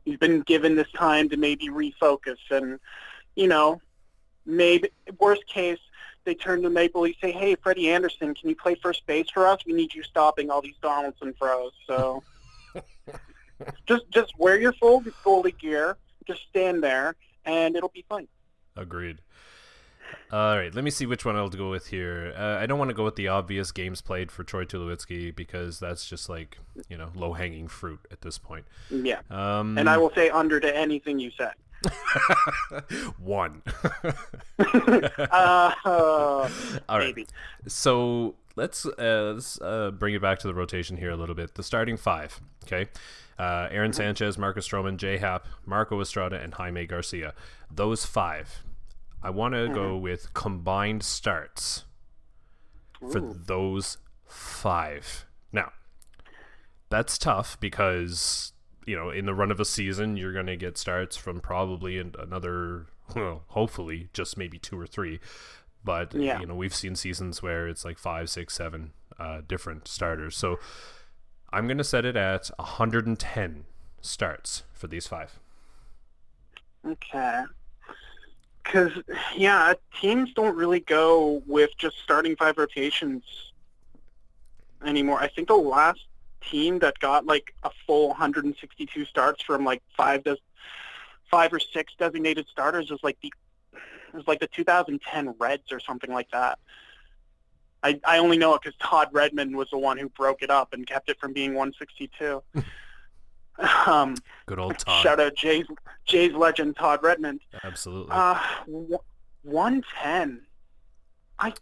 he's 0.05 0.15
been 0.15 0.39
given 0.43 0.77
this 0.77 0.89
time 0.93 1.27
to 1.31 1.35
maybe 1.35 1.67
refocus 1.67 2.37
and 2.49 2.79
you 3.35 3.49
know 3.49 3.81
maybe 4.45 4.89
worst 5.19 5.45
case 5.47 5.79
they 6.23 6.33
turn 6.33 6.61
to 6.61 6.69
Maple 6.69 7.01
Leaf 7.01 7.17
say, 7.19 7.33
hey 7.33 7.55
Freddie 7.55 7.89
Andersen, 7.89 8.33
can 8.33 8.47
you 8.47 8.55
play 8.55 8.75
first 8.75 9.05
base 9.05 9.29
for 9.33 9.45
us? 9.47 9.59
We 9.65 9.73
need 9.73 9.93
you 9.93 10.01
stopping 10.03 10.49
all 10.49 10.61
these 10.61 10.77
Donaldson 10.81 11.33
throws. 11.33 11.73
So 11.87 12.23
just 13.85 14.09
just 14.11 14.31
wear 14.37 14.57
your 14.57 14.71
full 14.71 15.01
goalie 15.25 15.59
gear, 15.59 15.97
just 16.25 16.41
stand 16.49 16.81
there, 16.81 17.17
and 17.43 17.75
it'll 17.75 17.89
be 17.89 18.05
fine. 18.07 18.29
Agreed. 18.81 19.19
All 20.31 20.57
right, 20.57 20.73
let 20.73 20.83
me 20.83 20.89
see 20.89 21.05
which 21.05 21.23
one 21.25 21.35
I'll 21.35 21.49
go 21.49 21.69
with 21.69 21.87
here. 21.87 22.33
Uh, 22.35 22.57
I 22.57 22.65
don't 22.65 22.79
want 22.79 22.89
to 22.89 22.95
go 22.95 23.03
with 23.03 23.15
the 23.15 23.27
obvious 23.27 23.71
games 23.71 24.01
played 24.01 24.31
for 24.31 24.43
Troy 24.43 24.63
Tulowitzki 24.65 25.35
because 25.35 25.79
that's 25.79 26.07
just 26.07 26.29
like 26.29 26.57
you 26.87 26.97
know 26.97 27.09
low 27.13 27.33
hanging 27.33 27.67
fruit 27.67 27.99
at 28.11 28.21
this 28.21 28.37
point. 28.39 28.65
Yeah. 28.89 29.19
Um, 29.29 29.77
And 29.77 29.87
I 29.89 29.97
will 29.97 30.11
say 30.15 30.29
under 30.29 30.59
to 30.59 30.75
anything 30.75 31.19
you 31.19 31.31
said. 31.37 31.53
one. 33.19 33.61
Uh, 34.59 35.71
All 35.85 36.97
right. 36.97 37.05
maybe. 37.07 37.27
So 37.67 38.35
let's 38.55 38.85
uh, 38.85 39.31
let's 39.33 39.59
uh, 39.61 39.91
bring 39.91 40.13
it 40.15 40.21
back 40.21 40.39
to 40.39 40.47
the 40.47 40.53
rotation 40.53 40.97
here 40.97 41.11
a 41.11 41.15
little 41.15 41.35
bit. 41.35 41.55
The 41.55 41.63
starting 41.63 41.97
five, 41.97 42.39
okay? 42.65 42.89
Uh, 43.37 43.67
Aaron 43.71 43.93
Sanchez, 43.93 44.37
Marcus 44.37 44.67
Stroman, 44.67 44.97
Jay 44.97 45.17
Happ, 45.17 45.45
Marco 45.65 45.99
Estrada, 46.01 46.39
and 46.39 46.53
Jaime 46.55 46.85
Garcia. 46.85 47.33
Those 47.73 48.05
five. 48.05 48.63
I 49.21 49.29
want 49.31 49.53
to 49.53 49.67
go 49.69 49.97
with 49.97 50.33
combined 50.33 51.03
starts 51.03 51.83
for 53.11 53.19
those 53.19 53.97
five. 54.25 55.25
Now, 55.51 55.71
that's 56.89 57.17
tough 57.17 57.59
because 57.59 58.53
you 58.85 58.95
know 58.95 59.09
in 59.09 59.25
the 59.25 59.33
run 59.33 59.51
of 59.51 59.59
a 59.59 59.65
season 59.65 60.17
you're 60.17 60.33
going 60.33 60.47
to 60.47 60.55
get 60.55 60.77
starts 60.77 61.15
from 61.17 61.39
probably 61.39 61.97
another 61.99 62.87
well 63.15 63.43
hopefully 63.49 64.09
just 64.13 64.37
maybe 64.37 64.57
two 64.57 64.79
or 64.79 64.87
three 64.87 65.19
but 65.83 66.13
Yeah. 66.15 66.39
you 66.39 66.47
know 66.47 66.55
we've 66.55 66.73
seen 66.73 66.95
seasons 66.95 67.43
where 67.43 67.67
it's 67.67 67.85
like 67.85 67.99
five 67.99 68.29
six 68.29 68.55
seven 68.55 68.93
uh, 69.19 69.41
different 69.47 69.87
starters 69.87 70.35
so 70.35 70.57
i'm 71.51 71.67
going 71.67 71.77
to 71.77 71.83
set 71.83 72.03
it 72.05 72.15
at 72.15 72.49
110 72.57 73.65
starts 74.01 74.63
for 74.73 74.87
these 74.87 75.05
five 75.05 75.39
Okay. 76.87 77.41
Because, 78.69 78.91
yeah, 79.35 79.73
teams 79.99 80.31
don't 80.35 80.55
really 80.55 80.79
go 80.79 81.41
with 81.47 81.71
just 81.79 81.97
starting 82.03 82.35
five 82.35 82.55
rotations 82.59 83.23
anymore. 84.85 85.19
I 85.19 85.27
think 85.27 85.47
the 85.47 85.55
last 85.55 86.01
team 86.41 86.77
that 86.79 86.99
got, 86.99 87.25
like, 87.25 87.55
a 87.63 87.71
full 87.87 88.09
162 88.09 89.05
starts 89.05 89.41
from, 89.41 89.65
like, 89.65 89.81
five 89.97 90.23
des- 90.23 90.35
five 91.31 91.51
or 91.51 91.59
six 91.59 91.93
designated 91.97 92.45
starters 92.51 92.91
is 92.91 92.99
like, 93.01 93.17
the 93.21 93.33
is 94.13 94.27
like 94.27 94.39
the 94.39 94.47
2010 94.47 95.35
Reds 95.39 95.71
or 95.71 95.79
something 95.79 96.11
like 96.11 96.29
that. 96.31 96.59
I, 97.81 97.99
I 98.05 98.19
only 98.19 98.37
know 98.37 98.53
it 98.55 98.61
because 98.61 98.77
Todd 98.79 99.09
Redmond 99.11 99.55
was 99.55 99.69
the 99.71 99.77
one 99.77 99.97
who 99.97 100.09
broke 100.09 100.41
it 100.41 100.49
up 100.49 100.73
and 100.73 100.85
kept 100.85 101.09
it 101.09 101.19
from 101.19 101.33
being 101.33 101.53
162. 101.53 102.43
um, 103.87 104.15
good 104.45 104.59
old 104.59 104.77
todd 104.77 105.03
Shout 105.03 105.19
out 105.19 105.35
Jay's 105.35 105.65
Jay's 106.05 106.33
legend 106.33 106.75
Todd 106.77 106.99
Redmond. 107.03 107.41
absolutely 107.63 108.11
Uh, 108.11 108.39
one 109.43 109.83
ten. 110.01 110.41
I 111.37 111.53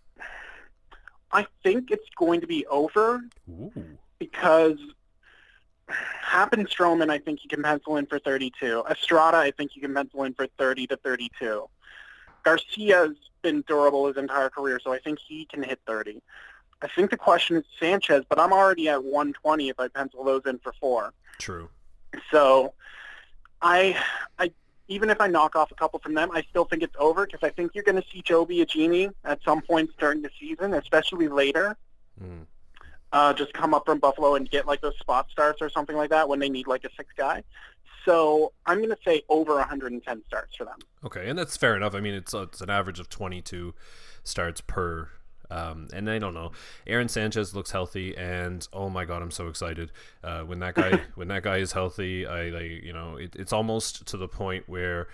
I 1.32 1.46
think 1.64 1.92
it's 1.92 2.08
going 2.18 2.42
to 2.42 2.48
be 2.48 2.66
over 2.68 3.22
Ooh. 3.50 3.72
because 4.20 4.78
Happen 5.90 6.66
Stroman, 6.66 7.10
I 7.10 7.18
think 7.18 7.44
you 7.44 7.50
can 7.50 7.64
pencil 7.64 7.98
in 7.98 8.06
for 8.06 8.20
32. 8.20 8.84
Estrada, 8.90 9.38
I 9.38 9.52
think 9.52 9.76
you 9.76 9.82
can 9.82 9.94
pencil 9.94 10.24
in 10.24 10.34
for 10.34 10.48
30 10.58 10.88
to 10.88 10.98
32. 10.98 11.70
Garcia's 12.44 13.16
been 13.42 13.64
durable 13.68 14.08
his 14.08 14.18
entire 14.18 14.50
career, 14.50 14.80
so 14.84 14.92
I 14.92 15.00
think 15.00 15.20
he 15.26 15.46
can 15.46 15.64
hit 15.64 15.80
30. 15.88 16.22
I 16.82 16.88
think 16.88 17.10
the 17.10 17.18
question 17.18 17.58
is 17.58 17.64
Sanchez, 17.80 18.24
but 18.30 18.40
I'm 18.40 18.54
already 18.54 18.90
at 18.90 19.04
120 19.04 19.70
if 19.70 19.80
I 19.80 19.88
pencil 19.88 20.24
those 20.24 20.42
in 20.46 20.60
for 20.60 20.74
four. 20.80 21.14
true 21.40 21.70
So 22.32 22.74
I, 23.62 23.98
I 24.40 24.52
even 24.88 25.10
if 25.10 25.20
I 25.20 25.28
knock 25.28 25.56
off 25.56 25.72
a 25.72 25.76
couple 25.76 26.00
from 26.00 26.14
them, 26.14 26.30
I 26.34 26.44
still 26.50 26.66
think 26.66 26.82
it's 26.84 26.96
over 26.98 27.26
because 27.26 27.42
I 27.44 27.50
think 27.50 27.72
you're 27.76 27.84
going 27.84 28.02
to 28.02 28.08
see 28.12 28.22
Joe 28.22 28.46
Biagini 28.46 29.12
at 29.26 29.40
some 29.44 29.62
points 29.62 29.94
during 30.00 30.22
the 30.22 30.30
season, 30.40 30.74
especially 30.74 31.28
later, 31.28 31.76
Mm. 32.24 32.46
uh, 33.12 33.32
just 33.34 33.54
come 33.54 33.74
up 33.76 33.86
from 33.86 34.00
Buffalo 34.00 34.34
and 34.36 34.50
get 34.50 34.66
like 34.66 34.82
those 34.82 34.98
spot 34.98 35.28
starts 35.30 35.62
or 35.62 35.70
something 35.70 35.96
like 35.96 36.10
that 36.10 36.28
when 36.28 36.40
they 36.40 36.50
need 36.50 36.66
like 36.66 36.84
a 36.84 36.90
six 36.98 37.14
guy. 37.16 37.44
So 38.06 38.54
I'm 38.66 38.78
going 38.78 38.90
to 38.90 38.98
say 39.06 39.22
over 39.30 39.56
110 39.56 40.24
starts 40.26 40.56
for 40.56 40.64
them. 40.64 40.80
Okay, 41.06 41.30
and 41.30 41.38
that's 41.38 41.56
fair 41.58 41.76
enough. 41.76 41.94
I 41.94 42.00
mean, 42.00 42.14
it's 42.16 42.34
it's 42.34 42.62
an 42.62 42.70
average 42.72 43.00
of 43.00 43.08
22 43.10 43.76
starts 44.24 44.62
per. 44.62 45.10
Um, 45.50 45.88
and 45.94 46.10
I 46.10 46.20
don't 46.20 46.34
know. 46.34 46.52
Aaron 46.86 47.08
Sanchez 47.08 47.56
looks 47.56 47.72
healthy, 47.72 48.16
and 48.18 48.68
oh 48.74 48.90
my 48.90 49.06
god, 49.06 49.22
I'm 49.22 49.32
so 49.32 49.48
excited 49.48 49.92
uh, 50.24 50.42
when 50.42 50.60
that 50.60 50.76
guy 50.76 51.02
when 51.16 51.30
that 51.30 51.44
guy 51.44 51.58
is 51.58 51.72
healthy. 51.72 52.26
I 52.26 52.50
like 52.50 52.84
you 52.84 52.94
know 52.94 53.18
it, 53.18 53.36
it's 53.36 53.54
almost 53.54 54.06
to 54.08 54.18
the 54.18 54.28
point 54.28 54.68
where 54.68 55.08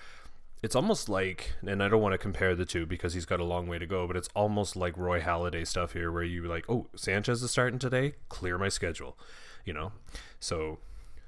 it's 0.63 0.77
almost 0.77 1.09
like, 1.09 1.51
and 1.67 1.83
I 1.83 1.89
don't 1.89 2.01
want 2.01 2.13
to 2.13 2.17
compare 2.17 2.55
the 2.55 2.65
two 2.65 2.85
because 2.85 3.13
he's 3.13 3.25
got 3.25 3.41
a 3.41 3.43
long 3.43 3.67
way 3.67 3.77
to 3.77 3.85
go, 3.85 4.07
but 4.07 4.15
it's 4.15 4.29
almost 4.33 4.77
like 4.77 4.97
Roy 4.97 5.19
Halladay 5.19 5.67
stuff 5.67 5.91
here, 5.91 6.09
where 6.09 6.23
you 6.23 6.43
like, 6.43 6.63
oh, 6.69 6.87
Sanchez 6.95 7.43
is 7.43 7.51
starting 7.51 7.79
today, 7.79 8.13
clear 8.29 8.57
my 8.57 8.69
schedule, 8.69 9.17
you 9.65 9.73
know. 9.73 9.91
So 10.39 10.79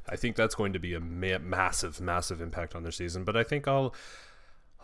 I 0.08 0.16
think 0.16 0.38
that's 0.38 0.56
going 0.56 0.72
to 0.72 0.80
be 0.80 0.94
a 0.94 1.02
ma- 1.02 1.40
massive, 1.40 2.00
massive 2.00 2.40
impact 2.40 2.76
on 2.76 2.84
their 2.84 2.94
season. 2.94 3.26
But 3.26 3.36
I 3.36 3.44
think 3.44 3.68
I'll. 3.68 3.94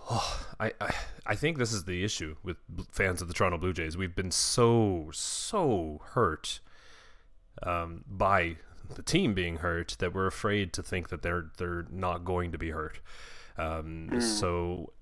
Oh, 0.10 0.48
I, 0.60 0.74
I 0.80 0.94
I 1.26 1.36
think 1.36 1.58
this 1.58 1.72
is 1.72 1.86
the 1.86 2.04
issue 2.04 2.36
with 2.44 2.58
fans 2.92 3.22
of 3.22 3.28
the 3.28 3.34
Toronto 3.34 3.58
Blue 3.58 3.74
Jays. 3.74 3.96
We've 3.96 4.16
been 4.16 4.32
so 4.32 5.10
so 5.14 6.02
hurt 6.14 6.60
um, 7.64 8.04
by 8.08 8.58
the 8.96 9.04
team 9.04 9.34
being 9.34 9.58
hurt 9.58 9.96
that 10.00 10.14
we're 10.14 10.28
afraid 10.28 10.74
to 10.74 10.84
think 10.84 11.10
that 11.10 11.22
they're 11.22 11.52
they're 11.58 11.86
not 11.92 12.26
going 12.26 12.52
to 12.52 12.58
be 12.58 12.72
hurt. 12.72 13.00
Um, 13.58 14.10
mm. 14.12 14.22
So 14.22 14.94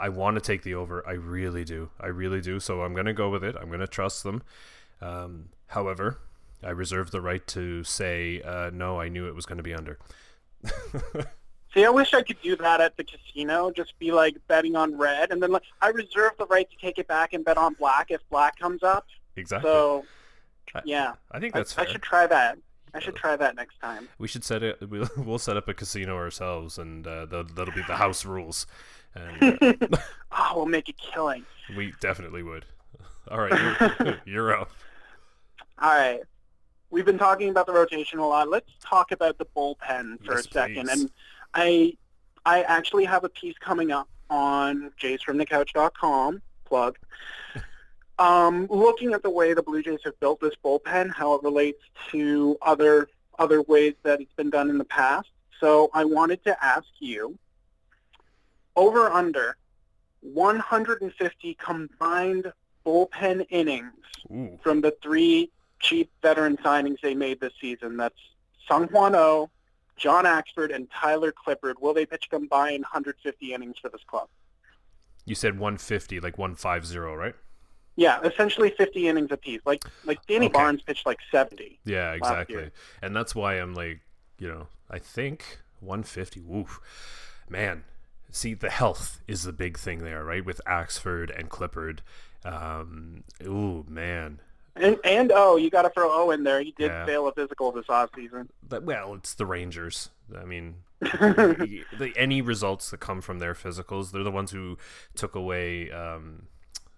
I 0.00 0.08
want 0.08 0.36
to 0.36 0.40
take 0.40 0.62
the 0.62 0.74
over. 0.74 1.06
I 1.06 1.12
really 1.12 1.64
do. 1.64 1.90
I 2.00 2.06
really 2.06 2.40
do. 2.40 2.60
So 2.60 2.82
I'm 2.82 2.94
going 2.94 3.06
to 3.06 3.12
go 3.12 3.30
with 3.30 3.44
it. 3.44 3.56
I'm 3.60 3.68
going 3.68 3.80
to 3.80 3.86
trust 3.86 4.22
them. 4.22 4.42
Um, 5.00 5.50
however, 5.68 6.18
I 6.62 6.70
reserve 6.70 7.10
the 7.10 7.20
right 7.20 7.46
to 7.48 7.84
say 7.84 8.40
uh, 8.42 8.70
no. 8.72 9.00
I 9.00 9.08
knew 9.08 9.28
it 9.28 9.34
was 9.34 9.46
going 9.46 9.58
to 9.58 9.62
be 9.62 9.74
under. 9.74 9.98
See, 11.76 11.84
I 11.84 11.90
wish 11.90 12.14
I 12.14 12.22
could 12.22 12.40
do 12.40 12.56
that 12.56 12.80
at 12.80 12.96
the 12.96 13.04
casino. 13.04 13.70
Just 13.70 13.98
be 13.98 14.10
like 14.10 14.34
betting 14.48 14.76
on 14.76 14.96
red, 14.96 15.30
and 15.30 15.42
then 15.42 15.52
like 15.52 15.64
I 15.82 15.88
reserve 15.88 16.32
the 16.38 16.46
right 16.46 16.66
to 16.70 16.76
take 16.78 16.96
it 16.96 17.06
back 17.06 17.34
and 17.34 17.44
bet 17.44 17.58
on 17.58 17.74
black 17.74 18.10
if 18.10 18.26
black 18.30 18.58
comes 18.58 18.82
up. 18.82 19.04
Exactly. 19.36 19.68
So, 19.68 20.04
yeah, 20.86 21.12
I, 21.32 21.38
think 21.38 21.52
that's. 21.52 21.76
I, 21.76 21.82
I, 21.82 21.84
should 21.84 22.00
try 22.00 22.26
that. 22.28 22.56
I 22.94 22.98
should 22.98 23.14
try 23.14 23.36
that 23.36 23.56
next 23.56 23.78
time. 23.78 24.08
We 24.18 24.26
should 24.26 24.42
set 24.42 24.62
it. 24.62 24.88
We'll, 24.88 25.06
we'll 25.18 25.38
set 25.38 25.58
up 25.58 25.68
a 25.68 25.74
casino 25.74 26.16
ourselves, 26.16 26.78
and 26.78 27.06
uh, 27.06 27.26
that'll, 27.26 27.44
that'll 27.44 27.74
be 27.74 27.82
the 27.86 27.96
house 27.96 28.24
rules. 28.24 28.66
And, 29.14 29.62
uh, 29.62 29.74
oh, 30.32 30.52
we'll 30.56 30.64
make 30.64 30.88
a 30.88 30.94
killing. 30.94 31.44
We 31.76 31.92
definitely 32.00 32.42
would. 32.42 32.64
All 33.30 33.40
right, 33.40 33.92
you're, 34.00 34.20
you're 34.24 34.58
up. 34.58 34.70
All 35.78 35.90
right. 35.90 36.20
We've 36.88 37.04
been 37.04 37.18
talking 37.18 37.50
about 37.50 37.66
the 37.66 37.72
rotation 37.72 38.20
a 38.20 38.26
lot. 38.26 38.48
Let's 38.48 38.70
talk 38.80 39.10
about 39.10 39.36
the 39.36 39.44
bullpen 39.44 40.24
for 40.24 40.36
yes, 40.36 40.46
a 40.46 40.50
second. 40.50 40.86
Please. 40.86 41.02
And 41.02 41.10
I, 41.54 41.96
I 42.44 42.62
actually 42.62 43.04
have 43.04 43.24
a 43.24 43.28
piece 43.28 43.56
coming 43.58 43.90
up 43.92 44.08
on 44.28 44.90
jaysfromthecouch.com 45.00 46.42
plug 46.64 46.98
um, 48.18 48.66
looking 48.68 49.12
at 49.12 49.22
the 49.22 49.30
way 49.30 49.54
the 49.54 49.62
Blue 49.62 49.82
Jays 49.82 50.00
have 50.04 50.18
built 50.20 50.40
this 50.40 50.54
bullpen, 50.64 51.12
how 51.14 51.34
it 51.34 51.42
relates 51.42 51.82
to 52.10 52.56
other 52.62 53.08
other 53.38 53.60
ways 53.62 53.94
that 54.02 54.20
it's 54.20 54.32
been 54.32 54.48
done 54.48 54.70
in 54.70 54.78
the 54.78 54.84
past. 54.84 55.28
So 55.60 55.90
I 55.92 56.04
wanted 56.04 56.42
to 56.44 56.64
ask 56.64 56.86
you, 56.98 57.38
over 58.74 59.10
under 59.10 59.56
150 60.22 61.54
combined 61.54 62.52
bullpen 62.84 63.46
innings 63.50 63.92
Ooh. 64.30 64.58
from 64.62 64.80
the 64.80 64.94
three 65.02 65.50
cheap 65.80 66.10
veteran 66.22 66.56
signings 66.58 67.00
they 67.02 67.14
made 67.14 67.40
this 67.40 67.52
season. 67.60 67.96
That's 67.96 68.18
Seung-Hwan 68.68 69.14
Oh, 69.14 69.50
John 69.96 70.24
Axford, 70.24 70.74
and 70.74 70.88
Tyler 70.90 71.32
Clippard. 71.32 71.74
Will 71.80 71.94
they 71.94 72.06
pitch 72.06 72.28
combined 72.30 72.82
150 72.82 73.54
innings 73.54 73.76
for 73.80 73.88
this 73.88 74.02
club? 74.06 74.28
You 75.24 75.34
said 75.34 75.58
150, 75.58 76.20
like 76.20 76.38
150, 76.38 76.98
right? 76.98 77.34
Yeah, 77.96 78.20
essentially 78.22 78.70
50 78.70 79.08
innings 79.08 79.32
apiece. 79.32 79.60
Like 79.64 79.82
like 80.04 80.24
Danny 80.26 80.46
Okay. 80.46 80.52
Barnes 80.52 80.82
pitched 80.82 81.06
like 81.06 81.18
70. 81.32 81.80
Yeah, 81.84 82.12
exactly. 82.12 82.70
And 83.02 83.16
that's 83.16 83.34
why 83.34 83.54
I'm 83.54 83.74
like, 83.74 84.00
you 84.38 84.48
know, 84.48 84.68
I 84.90 84.98
think 84.98 85.60
150. 85.80 86.40
Woof, 86.40 86.78
man. 87.48 87.84
See, 88.30 88.52
the 88.54 88.70
health 88.70 89.20
is 89.26 89.44
the 89.44 89.52
big 89.52 89.78
thing 89.78 90.00
there, 90.00 90.22
right? 90.22 90.44
With 90.44 90.60
Axford 90.66 91.36
and 91.36 91.48
Clippard. 91.48 92.00
Um, 92.44 93.24
ooh, 93.42 93.84
man. 93.88 94.40
And 94.76 94.98
and 95.04 95.32
oh, 95.34 95.56
you 95.56 95.70
got 95.70 95.82
to 95.82 95.90
throw 95.90 96.10
O 96.12 96.30
in 96.30 96.44
there. 96.44 96.60
He 96.60 96.72
did 96.78 96.90
Yeah. 96.90 97.06
fail 97.06 97.26
a 97.28 97.32
physical 97.32 97.72
this 97.72 97.86
offseason. 97.86 98.48
That, 98.68 98.82
well, 98.84 99.14
it's 99.14 99.34
the 99.34 99.46
Rangers. 99.46 100.10
I 100.38 100.44
mean, 100.44 100.76
the, 101.00 102.12
any 102.16 102.42
results 102.42 102.90
that 102.90 102.98
come 103.00 103.20
from 103.20 103.38
their 103.38 103.54
physicals, 103.54 104.10
they're 104.12 104.22
the 104.24 104.30
ones 104.30 104.50
who 104.50 104.76
took 105.14 105.34
away 105.34 105.90
um, 105.90 106.48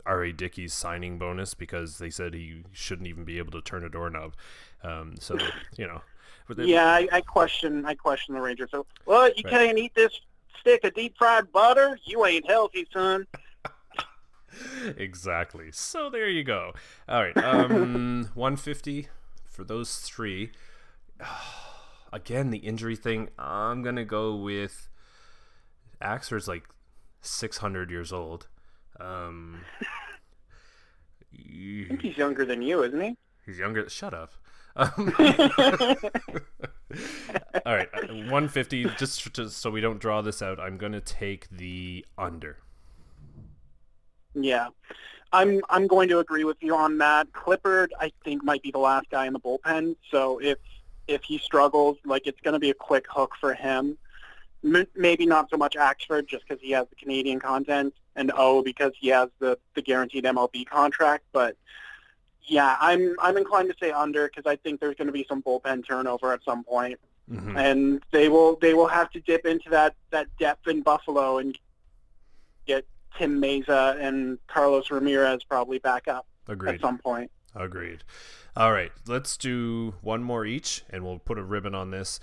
R.A. 0.07 0.33
Dickey's 0.33 0.73
signing 0.73 1.19
bonus 1.19 1.55
because 1.55 1.99
they 1.99 2.11
said 2.11 2.35
he 2.35 2.65
shouldn't 2.73 3.07
even 3.09 3.25
be 3.25 3.39
able 3.39 3.53
to 3.53 3.61
turn 3.61 3.85
a 3.85 3.89
doorknob. 3.89 4.35
Um, 4.83 5.15
so, 5.21 5.37
you 5.77 5.87
know. 5.87 6.01
but 6.47 6.57
they- 6.57 6.65
yeah, 6.67 6.87
I, 6.87 7.09
I 7.13 7.21
question 7.21 7.85
I 7.85 7.95
question 7.95 8.35
the 8.35 8.41
Rangers. 8.41 8.71
So, 8.71 8.87
well, 9.07 9.29
you 9.29 9.43
Right. 9.45 9.51
can't 9.53 9.79
eat 9.79 9.95
this 9.95 10.13
stick 10.61 10.83
of 10.85 10.95
deep 10.95 11.17
fried 11.19 11.53
butter. 11.53 11.99
You 12.05 12.25
ain't 12.27 12.49
healthy, 12.49 12.87
son. 12.93 13.27
Exactly. 14.97 15.71
So 15.73 16.11
there 16.11 16.29
you 16.29 16.45
go. 16.45 16.73
All 17.09 17.23
right. 17.23 17.37
Um, 17.37 18.31
150 18.35 19.09
for 19.45 19.65
those 19.65 19.97
three. 19.97 20.53
Again, 22.13 22.51
the 22.51 22.59
injury 22.59 22.97
thing. 22.97 23.29
I'm 23.39 23.83
gonna 23.83 24.05
go 24.05 24.35
with 24.35 24.89
Axford's 26.01 26.49
like 26.49 26.65
600 27.21 27.91
years 27.91 28.13
old. 28.13 28.47
Um, 28.99 29.61
I 31.35 31.87
think 31.89 32.03
he's 32.03 32.17
younger 32.17 32.45
than 32.45 32.63
you, 32.63 32.83
isn't 32.83 33.01
he? 33.01 33.17
he's 33.45 33.59
younger. 33.59 33.89
Shut 33.89 34.15
up. 34.15 34.33
Um, 34.77 35.13
all 37.67 37.75
right, 37.75 37.89
uh, 37.93 38.07
150. 38.07 38.85
Just, 38.97 39.33
just 39.33 39.59
so 39.59 39.71
we 39.71 39.81
don't 39.81 39.99
draw 39.99 40.23
this 40.23 40.41
out, 40.41 40.61
I'm 40.61 40.79
gonna 40.79 41.01
take 41.01 41.49
the 41.51 42.07
under. 42.17 42.59
Yeah. 44.35 44.69
I'm 45.33 45.61
I'm 45.69 45.87
going 45.87 46.09
to 46.09 46.21
agree 46.21 46.45
with 46.45 46.57
you 46.61 46.75
on 46.75 46.97
that. 46.99 47.31
Clippard, 47.33 47.89
I 48.01 48.11
think, 48.25 48.43
might 48.43 48.63
be 48.63 48.71
the 48.71 48.79
last 48.79 49.11
guy 49.11 49.27
in 49.27 49.35
the 49.35 49.41
bullpen. 49.41 49.97
So 50.11 50.39
if 50.39 50.59
if 51.07 51.23
he 51.23 51.39
struggles, 51.39 51.99
like 52.07 52.27
it's 52.27 52.41
going 52.41 52.55
to 52.55 52.59
be 52.59 52.71
a 52.71 52.75
quick 52.75 53.05
hook 53.11 53.33
for 53.41 53.53
him. 53.55 53.99
M- 54.65 54.87
maybe 54.97 55.25
not 55.27 55.51
so 55.51 55.57
much 55.57 55.75
Axford, 55.75 56.27
just 56.27 56.49
because 56.49 56.63
he 56.63 56.71
has 56.73 56.87
the 56.89 56.97
Canadian 56.97 57.41
content, 57.41 57.95
and 58.17 58.33
O 58.35 58.63
because 58.63 58.93
he 58.99 59.09
has 59.09 59.29
the 59.39 59.59
the 59.75 59.83
guaranteed 59.83 60.25
MLB 60.25 60.67
contract. 60.67 61.25
But 61.33 61.57
yeah, 62.45 62.77
I'm 62.81 63.15
I'm 63.21 63.37
inclined 63.37 63.69
to 63.69 63.77
say 63.79 63.91
under 63.91 64.29
because 64.29 64.51
I 64.51 64.57
think 64.57 64.81
there's 64.81 64.97
going 64.97 65.09
to 65.09 65.13
be 65.13 65.27
some 65.29 65.43
bullpen 65.43 65.87
turnover 65.87 66.33
at 66.33 66.43
some 66.43 66.65
point, 66.65 66.99
Mhm. 67.31 67.55
and 67.55 68.03
they 68.13 68.31
will 68.31 68.57
they 68.63 68.73
will 68.73 68.89
have 68.89 69.11
to 69.11 69.21
dip 69.21 69.45
into 69.45 69.69
that 69.71 69.95
that 70.11 70.27
depth 70.39 70.67
in 70.69 70.81
Buffalo 70.81 71.37
and 71.37 71.57
get 72.67 72.87
Tim 73.17 73.41
Mayza 73.41 73.99
and 74.01 74.39
Carlos 74.47 74.91
Ramirez 74.91 75.45
probably 75.45 75.79
back 75.79 76.09
up 76.09 76.27
Agreed. 76.47 76.75
at 76.75 76.81
some 76.81 76.99
point. 76.99 77.31
Agreed. 77.55 78.05
All 78.57 78.73
right, 78.73 78.93
let's 79.07 79.37
do 79.37 79.95
one 80.01 80.23
more 80.23 80.45
each, 80.45 80.85
and 80.91 81.05
we'll 81.05 81.19
put 81.19 81.39
a 81.39 81.43
ribbon 81.43 81.75
on 81.75 81.91
this. 81.91 82.21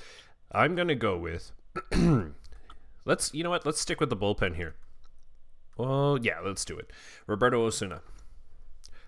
I'm 0.52 0.76
gonna 0.76 0.96
go 0.96 1.18
with. 1.18 1.52
let's. 3.06 3.34
You 3.34 3.44
know 3.44 3.50
what? 3.50 3.66
Let's 3.66 3.80
stick 3.80 4.00
with 4.00 4.10
the 4.10 4.18
bullpen 4.18 4.56
here. 4.56 4.76
Well, 5.78 6.18
yeah, 6.22 6.40
let's 6.44 6.64
do 6.66 6.78
it. 6.78 6.92
Roberto 7.28 7.66
Osuna. 7.66 8.02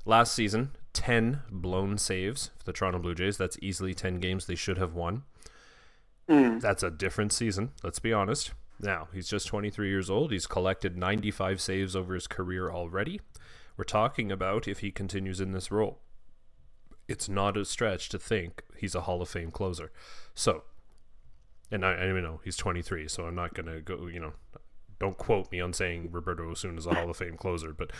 Last 0.05 0.33
season, 0.33 0.71
ten 0.93 1.41
blown 1.51 1.97
saves 1.97 2.51
for 2.57 2.65
the 2.65 2.73
Toronto 2.73 2.99
Blue 2.99 3.15
Jays. 3.15 3.37
That's 3.37 3.57
easily 3.61 3.93
ten 3.93 4.19
games 4.19 4.45
they 4.45 4.55
should 4.55 4.77
have 4.77 4.93
won. 4.93 5.23
Mm. 6.29 6.61
That's 6.61 6.83
a 6.83 6.91
different 6.91 7.31
season. 7.33 7.71
Let's 7.83 7.99
be 7.99 8.13
honest. 8.13 8.51
Now 8.79 9.07
he's 9.13 9.27
just 9.27 9.47
23 9.47 9.89
years 9.89 10.09
old. 10.09 10.31
He's 10.31 10.47
collected 10.47 10.97
95 10.97 11.59
saves 11.59 11.95
over 11.95 12.13
his 12.13 12.27
career 12.27 12.69
already. 12.69 13.21
We're 13.75 13.83
talking 13.83 14.31
about 14.31 14.67
if 14.67 14.79
he 14.79 14.91
continues 14.91 15.39
in 15.39 15.51
this 15.51 15.71
role 15.71 15.99
it's 17.07 17.29
not 17.29 17.57
a 17.57 17.65
stretch 17.65 18.09
to 18.09 18.19
think 18.19 18.63
he's 18.75 18.95
a 18.95 19.01
Hall 19.01 19.21
of 19.21 19.29
Fame 19.29 19.51
closer. 19.51 19.91
So, 20.35 20.63
and 21.71 21.85
I, 21.85 21.93
I 21.93 21.99
don't 21.99 22.09
even 22.09 22.23
know 22.23 22.41
he's 22.43 22.57
23, 22.57 23.07
so 23.07 23.25
I'm 23.25 23.35
not 23.35 23.53
going 23.53 23.67
to 23.67 23.81
go, 23.81 24.07
you 24.07 24.19
know, 24.19 24.33
don't 24.99 25.17
quote 25.17 25.51
me 25.51 25.61
on 25.61 25.73
saying 25.73 26.09
Roberto 26.11 26.49
Osuna 26.49 26.77
is 26.77 26.85
a 26.85 26.93
Hall 26.93 27.09
of 27.09 27.17
Fame 27.17 27.37
closer, 27.37 27.73
but 27.73 27.91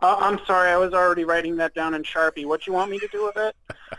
Uh, 0.00 0.16
I'm 0.18 0.40
sorry, 0.46 0.70
I 0.70 0.76
was 0.76 0.94
already 0.94 1.24
writing 1.24 1.56
that 1.56 1.74
down 1.74 1.94
in 1.94 2.02
Sharpie. 2.02 2.46
What 2.46 2.66
you 2.66 2.72
want 2.72 2.90
me 2.90 2.98
to 2.98 3.08
do 3.08 3.24
with 3.24 3.36
it? 3.36 3.56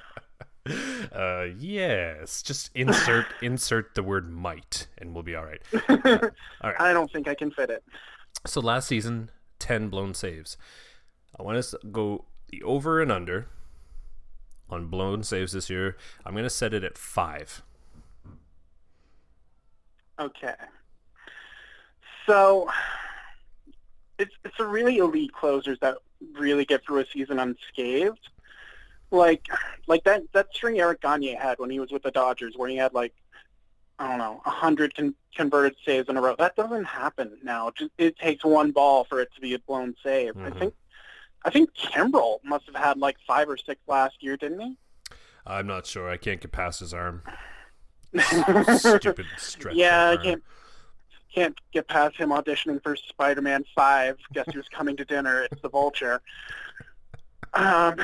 uh, 0.65 1.45
yes, 1.57 2.41
just 2.41 2.71
insert 2.73 3.25
insert 3.41 3.95
the 3.95 4.03
word 4.03 4.29
might, 4.29 4.87
and 4.97 5.13
we'll 5.13 5.23
be 5.23 5.35
all 5.35 5.45
right. 5.45 5.61
all 5.89 6.69
right. 6.69 6.79
I 6.79 6.93
don't 6.93 7.11
think 7.11 7.27
I 7.27 7.35
can 7.35 7.51
fit 7.51 7.69
it. 7.69 7.83
So 8.45 8.61
last 8.61 8.87
season, 8.87 9.29
10 9.59 9.89
blown 9.89 10.13
saves. 10.13 10.57
I 11.37 11.43
want 11.43 11.57
us 11.57 11.71
to 11.71 11.79
go 11.91 12.25
the 12.49 12.63
over 12.63 13.01
and 13.01 13.11
under 13.11 13.47
on 14.69 14.87
blown 14.87 15.23
saves 15.23 15.53
this 15.53 15.69
year. 15.69 15.97
I'm 16.25 16.33
going 16.33 16.43
to 16.43 16.49
set 16.49 16.73
it 16.73 16.83
at 16.83 16.97
five. 16.97 17.61
Okay. 20.19 20.53
So 22.25 22.69
it's 24.19 24.33
it's 24.45 24.59
a 24.59 24.65
really 24.65 24.97
elite 24.97 25.33
closers 25.33 25.77
that 25.81 25.97
really 26.33 26.65
get 26.65 26.85
through 26.85 26.99
a 26.99 27.05
season 27.11 27.39
unscathed. 27.39 28.29
Like 29.13 29.47
like 29.87 30.03
that 30.05 30.23
that 30.33 30.47
string 30.53 30.79
Eric 30.79 31.01
Gagne 31.01 31.35
had 31.35 31.59
when 31.59 31.69
he 31.69 31.79
was 31.79 31.91
with 31.91 32.01
the 32.01 32.09
Dodgers, 32.11 32.55
where 32.57 32.67
he 32.67 32.75
had 32.77 32.93
like 32.95 33.13
I 33.99 34.07
don't 34.09 34.17
know 34.17 34.41
a 34.45 34.49
hundred 34.49 34.95
con- 34.95 35.13
converted 35.35 35.75
saves 35.85 36.09
in 36.09 36.17
a 36.17 36.21
row. 36.21 36.35
That 36.37 36.55
doesn't 36.55 36.85
happen 36.85 37.37
now. 37.43 37.67
It, 37.67 37.75
just, 37.75 37.91
it 37.99 38.17
takes 38.17 38.43
one 38.43 38.71
ball 38.71 39.03
for 39.03 39.21
it 39.21 39.29
to 39.35 39.41
be 39.41 39.53
a 39.53 39.59
blown 39.59 39.93
save. 40.03 40.35
I 40.37 40.49
Mhm. 40.49 40.59
think 40.59 40.73
I 41.45 41.51
think 41.51 41.73
Kimbrel 41.75 42.39
must 42.43 42.65
have 42.65 42.75
had 42.75 42.97
like 42.97 43.17
five 43.27 43.47
or 43.49 43.55
six 43.57 43.79
last 43.87 44.15
year, 44.23 44.35
didn't 44.35 44.59
he? 44.61 44.77
I'm 45.45 45.67
not 45.67 45.85
sure. 45.85 46.09
I 46.09 46.17
can't 46.17 46.41
get 46.41 46.51
past 46.51 46.79
his 46.79 46.93
arm. 46.93 47.21
Stupid 48.77 49.25
stretch. 49.37 49.75
yeah, 49.75 50.09
I 50.11 50.17
can't 50.23 50.43
can't 51.35 51.55
get 51.71 51.87
past 51.87 52.15
him 52.15 52.29
auditioning 52.29 52.81
for 52.81 52.95
Spider-Man 52.95 53.63
Five. 53.75 54.17
Guess 54.33 54.47
who's 54.53 54.69
coming 54.69 54.95
to 54.97 55.05
dinner? 55.05 55.43
It's 55.51 55.61
the 55.61 55.69
Vulture. 55.69 56.21
Um, 57.55 57.95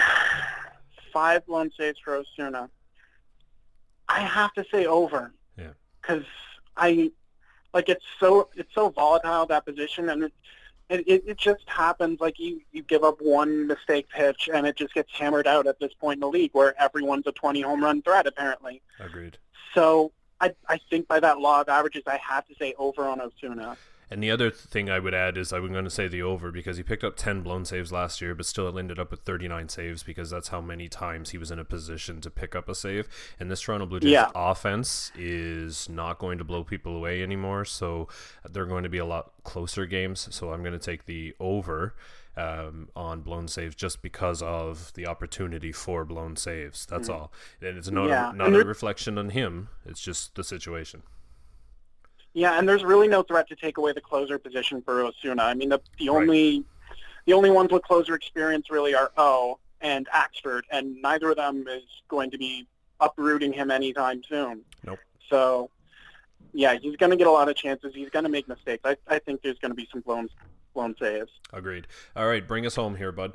five 1.11 1.45
blown 1.45 1.71
saves 1.77 1.99
for 2.03 2.15
Osuna. 2.15 2.69
I 4.07 4.21
have 4.21 4.53
to 4.53 4.65
say 4.71 4.85
over. 4.85 5.31
Yeah. 5.57 5.71
Because 6.01 6.25
I 6.75 7.11
like 7.73 7.89
it's 7.89 8.05
so 8.19 8.49
it's 8.55 8.73
so 8.73 8.89
volatile 8.89 9.45
that 9.47 9.65
position, 9.65 10.09
and 10.09 10.23
it, 10.23 10.33
it 10.89 11.23
it 11.27 11.37
just 11.37 11.63
happens. 11.67 12.19
Like 12.19 12.39
you 12.39 12.61
you 12.71 12.83
give 12.83 13.03
up 13.03 13.21
one 13.21 13.67
mistake 13.67 14.07
pitch, 14.09 14.49
and 14.51 14.65
it 14.65 14.75
just 14.75 14.93
gets 14.93 15.11
hammered 15.13 15.47
out 15.47 15.67
at 15.67 15.79
this 15.79 15.93
point 15.93 16.17
in 16.17 16.21
the 16.21 16.29
league, 16.29 16.51
where 16.53 16.79
everyone's 16.81 17.27
a 17.27 17.31
20 17.31 17.61
home 17.61 17.83
run 17.83 18.01
threat 18.01 18.25
apparently. 18.25 18.81
Agreed. 18.99 19.37
So 19.73 20.11
I 20.41 20.53
I 20.67 20.79
think 20.89 21.07
by 21.07 21.19
that 21.19 21.39
law 21.39 21.61
of 21.61 21.69
averages, 21.69 22.03
I 22.07 22.17
have 22.17 22.47
to 22.47 22.55
say 22.55 22.73
over 22.77 23.05
on 23.05 23.21
Osuna. 23.21 23.77
And 24.11 24.23
the 24.23 24.31
other 24.31 24.49
thing 24.49 24.89
I 24.89 24.97
would 24.99 25.13
add 25.13 25.37
is 25.37 25.53
I'm 25.53 25.71
going 25.71 25.83
to 25.83 25.89
say 25.91 26.07
the 26.07 26.21
over 26.23 26.51
because 26.51 26.77
he 26.77 26.83
picked 26.83 27.03
up 27.03 27.15
10 27.15 27.41
blown 27.41 27.63
saves 27.65 27.91
last 27.91 28.21
year, 28.21 28.33
but 28.33 28.45
still 28.45 28.77
ended 28.79 28.97
up 28.99 29.11
with 29.11 29.21
39 29.21 29.69
saves 29.69 30.01
because 30.03 30.29
that's 30.31 30.47
how 30.47 30.61
many 30.61 30.87
times 30.89 31.29
he 31.29 31.37
was 31.37 31.51
in 31.51 31.59
a 31.59 31.63
position 31.63 32.19
to 32.21 32.29
pick 32.31 32.55
up 32.55 32.67
a 32.67 32.73
save. 32.75 33.07
And 33.39 33.51
this 33.51 33.61
Toronto 33.61 33.85
Blue 33.85 33.99
Jays 33.99 34.11
Yeah. 34.11 34.31
offense 34.33 35.11
is 35.15 35.87
not 35.89 36.17
going 36.17 36.37
to 36.39 36.43
blow 36.43 36.63
people 36.63 36.95
away 36.95 37.21
anymore, 37.21 37.65
so 37.65 38.07
they're 38.49 38.65
going 38.65 38.83
to 38.83 38.89
be 38.89 38.97
a 38.97 39.05
lot 39.05 39.31
closer 39.43 39.85
games. 39.85 40.27
So 40.31 40.53
I'm 40.53 40.61
going 40.61 40.73
to 40.73 40.79
take 40.79 41.05
the 41.05 41.35
over 41.39 41.93
um, 42.37 42.87
on 42.95 43.19
blown 43.21 43.47
saves 43.49 43.75
just 43.75 44.01
because 44.01 44.41
of 44.41 44.93
the 44.93 45.05
opportunity 45.05 45.71
for 45.73 46.05
blown 46.05 46.35
saves. 46.37 46.85
That's 46.85 47.09
all. 47.09 47.33
And 47.61 47.77
it's 47.77 47.91
not 47.91 48.07
Yeah. 48.07 48.29
a, 48.31 48.33
not 48.33 48.53
a 48.53 48.63
reflection 48.63 49.17
on 49.17 49.31
him. 49.31 49.67
It's 49.85 49.99
just 50.01 50.35
the 50.35 50.43
situation. 50.43 51.03
Yeah, 52.39 52.57
and 52.57 52.69
there's 52.69 52.85
really 52.85 53.09
no 53.09 53.21
threat 53.21 53.49
to 53.49 53.55
take 53.57 53.77
away 53.77 53.91
the 53.91 53.99
closer 53.99 54.39
position 54.39 54.81
for 54.81 55.03
Osuna. 55.03 55.43
I 55.43 55.53
mean, 55.55 55.67
the 55.67 55.81
the 55.97 56.07
Right. 56.07 56.21
only 56.21 56.63
the 57.25 57.33
only 57.33 57.49
ones 57.49 57.69
with 57.69 57.83
closer 57.83 58.15
experience 58.15 58.71
really 58.71 58.95
are 58.95 59.11
O 59.17 59.59
and 59.81 60.07
Axford, 60.07 60.61
and 60.71 61.01
neither 61.01 61.31
of 61.31 61.35
them 61.35 61.67
is 61.67 61.83
going 62.07 62.31
to 62.31 62.37
be 62.37 62.65
uprooting 63.01 63.51
him 63.51 63.69
anytime 63.71 64.21
soon. 64.23 64.61
Nope. 64.85 64.99
So, 65.29 65.69
yeah, 66.53 66.75
he's 66.81 66.95
going 66.95 67.09
to 67.09 67.17
get 67.17 67.27
a 67.27 67.31
lot 67.31 67.49
of 67.49 67.55
chances. 67.57 67.93
He's 67.93 68.09
going 68.09 68.23
to 68.23 68.31
make 68.31 68.47
mistakes. 68.47 68.83
I, 68.85 68.95
I 69.07 69.19
think 69.19 69.41
there's 69.41 69.59
going 69.59 69.71
to 69.71 69.75
be 69.75 69.89
some 69.91 69.99
blown 69.99 70.29
blown 70.73 70.95
saves. 70.97 71.31
Agreed. 71.51 71.87
All 72.15 72.25
right, 72.25 72.47
bring 72.47 72.65
us 72.65 72.75
home 72.77 72.95
here, 72.95 73.11
bud. 73.11 73.33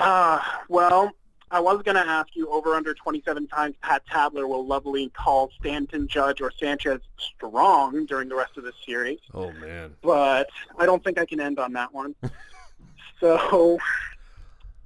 Uh, 0.00 0.40
well, 0.70 1.12
I 1.50 1.60
was 1.60 1.82
going 1.82 1.94
to 1.94 2.06
ask 2.06 2.34
you 2.34 2.48
over 2.48 2.74
under 2.74 2.92
27 2.92 3.46
times 3.46 3.76
Pat 3.80 4.02
Tabler 4.12 4.48
will 4.48 4.66
lovely 4.66 5.10
call 5.10 5.50
Stanton, 5.60 6.08
Judge, 6.08 6.40
or 6.40 6.50
Sanchez 6.50 7.00
strong 7.18 8.04
during 8.06 8.28
the 8.28 8.34
rest 8.34 8.56
of 8.56 8.64
this 8.64 8.74
series. 8.84 9.20
Oh 9.32 9.52
man. 9.52 9.94
but 10.02 10.48
I 10.78 10.86
don't 10.86 11.04
think 11.04 11.18
I 11.18 11.24
can 11.24 11.40
end 11.40 11.58
on 11.58 11.72
that 11.74 11.94
one. 11.94 12.14
so 13.20 13.78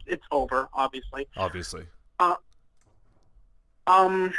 it's 0.06 0.24
over, 0.30 0.68
obviously. 0.74 1.26
Obviously. 1.36 1.86
Um, 3.90 4.32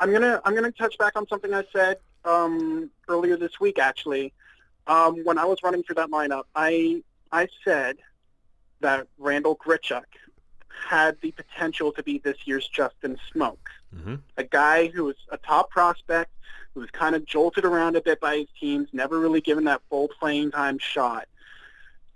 I'm 0.00 0.12
gonna 0.12 0.40
I'm 0.44 0.54
gonna 0.54 0.72
touch 0.72 0.98
back 0.98 1.16
on 1.16 1.26
something 1.28 1.54
I 1.54 1.64
said 1.72 1.98
um, 2.24 2.90
earlier 3.08 3.36
this 3.36 3.58
week. 3.58 3.78
Actually, 3.78 4.32
um, 4.86 5.24
when 5.24 5.38
I 5.38 5.44
was 5.44 5.58
running 5.62 5.82
through 5.82 5.94
that 5.94 6.10
lineup, 6.10 6.44
I 6.54 7.02
I 7.32 7.48
said 7.64 7.96
that 8.80 9.06
Randall 9.18 9.56
Grichuk 9.56 10.04
had 10.76 11.16
the 11.20 11.32
potential 11.32 11.92
to 11.92 12.02
be 12.02 12.18
this 12.18 12.36
year's 12.44 12.68
Justin 12.68 13.18
Smoak. 13.32 13.58
Mm-hmm. 13.94 14.16
a 14.36 14.44
guy 14.44 14.88
who 14.88 15.04
was 15.04 15.16
a 15.30 15.38
top 15.38 15.70
prospect, 15.70 16.30
who 16.74 16.80
was 16.80 16.90
kind 16.90 17.14
of 17.14 17.24
jolted 17.24 17.64
around 17.64 17.96
a 17.96 18.02
bit 18.02 18.20
by 18.20 18.38
his 18.38 18.48
teams, 18.60 18.88
never 18.92 19.18
really 19.18 19.40
given 19.40 19.64
that 19.64 19.80
full 19.88 20.08
playing 20.08 20.50
time 20.50 20.78
shot 20.78 21.28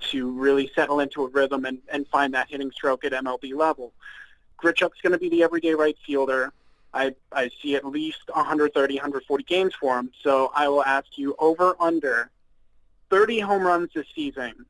to 0.01 0.31
really 0.31 0.71
settle 0.75 1.01
into 1.01 1.25
a 1.25 1.29
rhythm 1.29 1.65
and, 1.65 1.79
and 1.91 2.07
find 2.09 2.35
that 2.35 2.51
hitting 2.51 2.71
stroke 2.71 3.05
at 3.05 3.13
MLB 3.13 3.55
level. 3.55 3.93
Grichuk's 4.63 5.01
going 5.01 5.13
to 5.13 5.19
be 5.19 5.29
the 5.29 5.43
everyday 5.43 5.75
right 5.75 5.97
fielder. 6.05 6.53
I, 6.93 7.15
I 7.33 7.51
see 7.63 7.77
at 7.77 7.85
least 7.85 8.23
130, 8.33 8.95
140 8.95 9.45
games 9.45 9.75
for 9.75 9.99
him. 9.99 10.11
So 10.23 10.51
I 10.55 10.69
will 10.69 10.85
ask 10.85 11.07
you 11.17 11.35
over 11.39 11.77
under 11.81 12.31
30 13.11 13.41
home 13.41 13.63
runs 13.63 13.91
this 13.95 14.07
season 14.15 14.67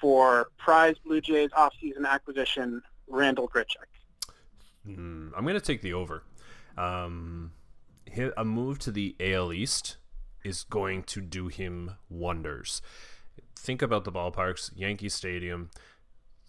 for 0.00 0.48
prize 0.58 0.96
Blue 1.04 1.20
Jays 1.20 1.50
offseason 1.50 2.06
acquisition 2.06 2.82
Randall 3.12 3.48
Grichuk. 3.48 3.86
Mm, 4.86 5.30
I'm 5.36 5.44
going 5.44 5.54
to 5.54 5.60
take 5.60 5.82
the 5.82 5.92
over. 5.92 6.24
Um, 6.76 7.52
a 8.36 8.44
move 8.44 8.78
to 8.80 8.90
the 8.90 9.14
AL 9.20 9.52
East 9.52 9.98
is 10.44 10.64
going 10.64 11.04
to 11.04 11.20
do 11.20 11.48
him 11.48 11.92
wonders. 12.08 12.82
Think 13.56 13.82
about 13.82 14.04
the 14.04 14.12
ballparks, 14.12 14.70
Yankee 14.74 15.08
Stadium. 15.08 15.70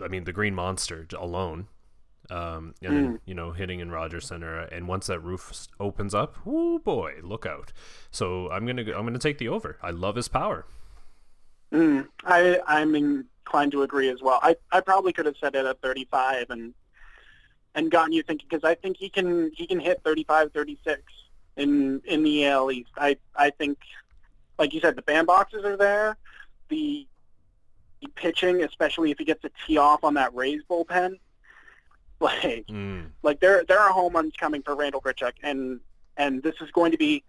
I 0.01 0.07
mean, 0.07 0.23
the 0.23 0.33
Green 0.33 0.55
Monster 0.55 1.05
alone, 1.15 1.67
um, 2.31 2.73
and 2.81 2.95
then, 2.95 3.19
you 3.25 3.35
know, 3.35 3.51
hitting 3.51 3.79
in 3.79 3.91
Rogers 3.91 4.25
Center. 4.25 4.59
And 4.59 4.87
once 4.87 5.07
that 5.07 5.19
roof 5.19 5.67
opens 5.79 6.15
up, 6.15 6.37
oh 6.45 6.79
boy, 6.79 7.15
look 7.21 7.45
out! 7.45 7.71
So 8.09 8.49
I'm 8.49 8.65
gonna 8.65 8.81
I'm 8.81 9.05
gonna 9.05 9.19
take 9.19 9.37
the 9.37 9.49
over. 9.49 9.77
I 9.83 9.91
love 9.91 10.15
his 10.15 10.27
power. 10.27 10.65
Mm, 11.71 12.07
I 12.23 12.59
I'm 12.65 13.25
inclined 13.45 13.71
to 13.73 13.83
agree 13.83 14.09
as 14.09 14.21
well. 14.21 14.39
I, 14.41 14.55
I 14.71 14.81
probably 14.81 15.13
could 15.13 15.25
have 15.25 15.35
said 15.39 15.55
it 15.55 15.65
at 15.65 15.81
35 15.81 16.49
and 16.49 16.73
and 17.75 17.89
gotten 17.89 18.13
you 18.13 18.21
thinking 18.21 18.47
because 18.49 18.63
I 18.63 18.75
think 18.75 18.97
he 18.97 19.09
can 19.09 19.51
he 19.55 19.65
can 19.67 19.79
hit 19.79 20.01
35, 20.03 20.51
36 20.53 21.01
in 21.57 22.01
in 22.05 22.23
the 22.23 22.45
AL 22.47 22.71
East. 22.71 22.91
I 22.97 23.17
I 23.35 23.49
think 23.49 23.77
like 24.57 24.73
you 24.73 24.79
said 24.79 24.95
the 24.95 25.01
bandboxes 25.01 25.63
are 25.63 25.77
there. 25.77 26.17
The, 26.69 27.07
the 28.01 28.07
pitching, 28.15 28.63
especially 28.63 29.11
if 29.11 29.17
he 29.19 29.25
gets 29.25 29.43
a 29.43 29.51
tee 29.65 29.77
off 29.77 30.03
on 30.03 30.15
that 30.15 30.33
Rays 30.33 30.61
bullpen, 30.69 31.19
like 32.19 32.65
Mm, 32.67 33.09
like 33.21 33.39
there 33.39 33.63
there 33.67 33.79
are 33.79 33.89
home 33.91 34.13
runs 34.13 34.33
coming 34.37 34.61
for 34.61 34.75
Randall 34.75 35.01
Grichuk, 35.01 35.33
and 35.41 35.79
and 36.17 36.41
this 36.41 36.55
is 36.61 36.71
going 36.71 36.91
to 36.91 36.97
be 36.97 37.23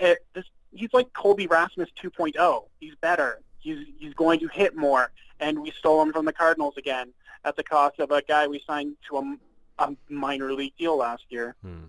it, 0.00 0.18
this. 0.34 0.44
He's 0.70 0.92
like 0.92 1.12
Colby 1.14 1.46
Rasmus 1.46 1.88
2.0. 2.02 2.64
He's 2.78 2.94
better. 3.00 3.40
He's 3.68 3.86
he's 3.98 4.14
going 4.14 4.40
to 4.40 4.48
hit 4.48 4.76
more, 4.76 5.10
and 5.40 5.60
we 5.60 5.70
stole 5.72 6.00
him 6.02 6.12
from 6.12 6.24
the 6.24 6.32
Cardinals 6.32 6.74
again 6.76 7.12
at 7.44 7.54
the 7.56 7.62
cost 7.62 7.98
of 8.00 8.10
a 8.10 8.22
guy 8.22 8.46
we 8.46 8.62
signed 8.66 8.96
to 9.08 9.18
a, 9.18 9.36
a 9.84 9.96
minor 10.08 10.52
league 10.52 10.76
deal 10.78 10.96
last 10.96 11.24
year. 11.28 11.54
mm. 11.64 11.88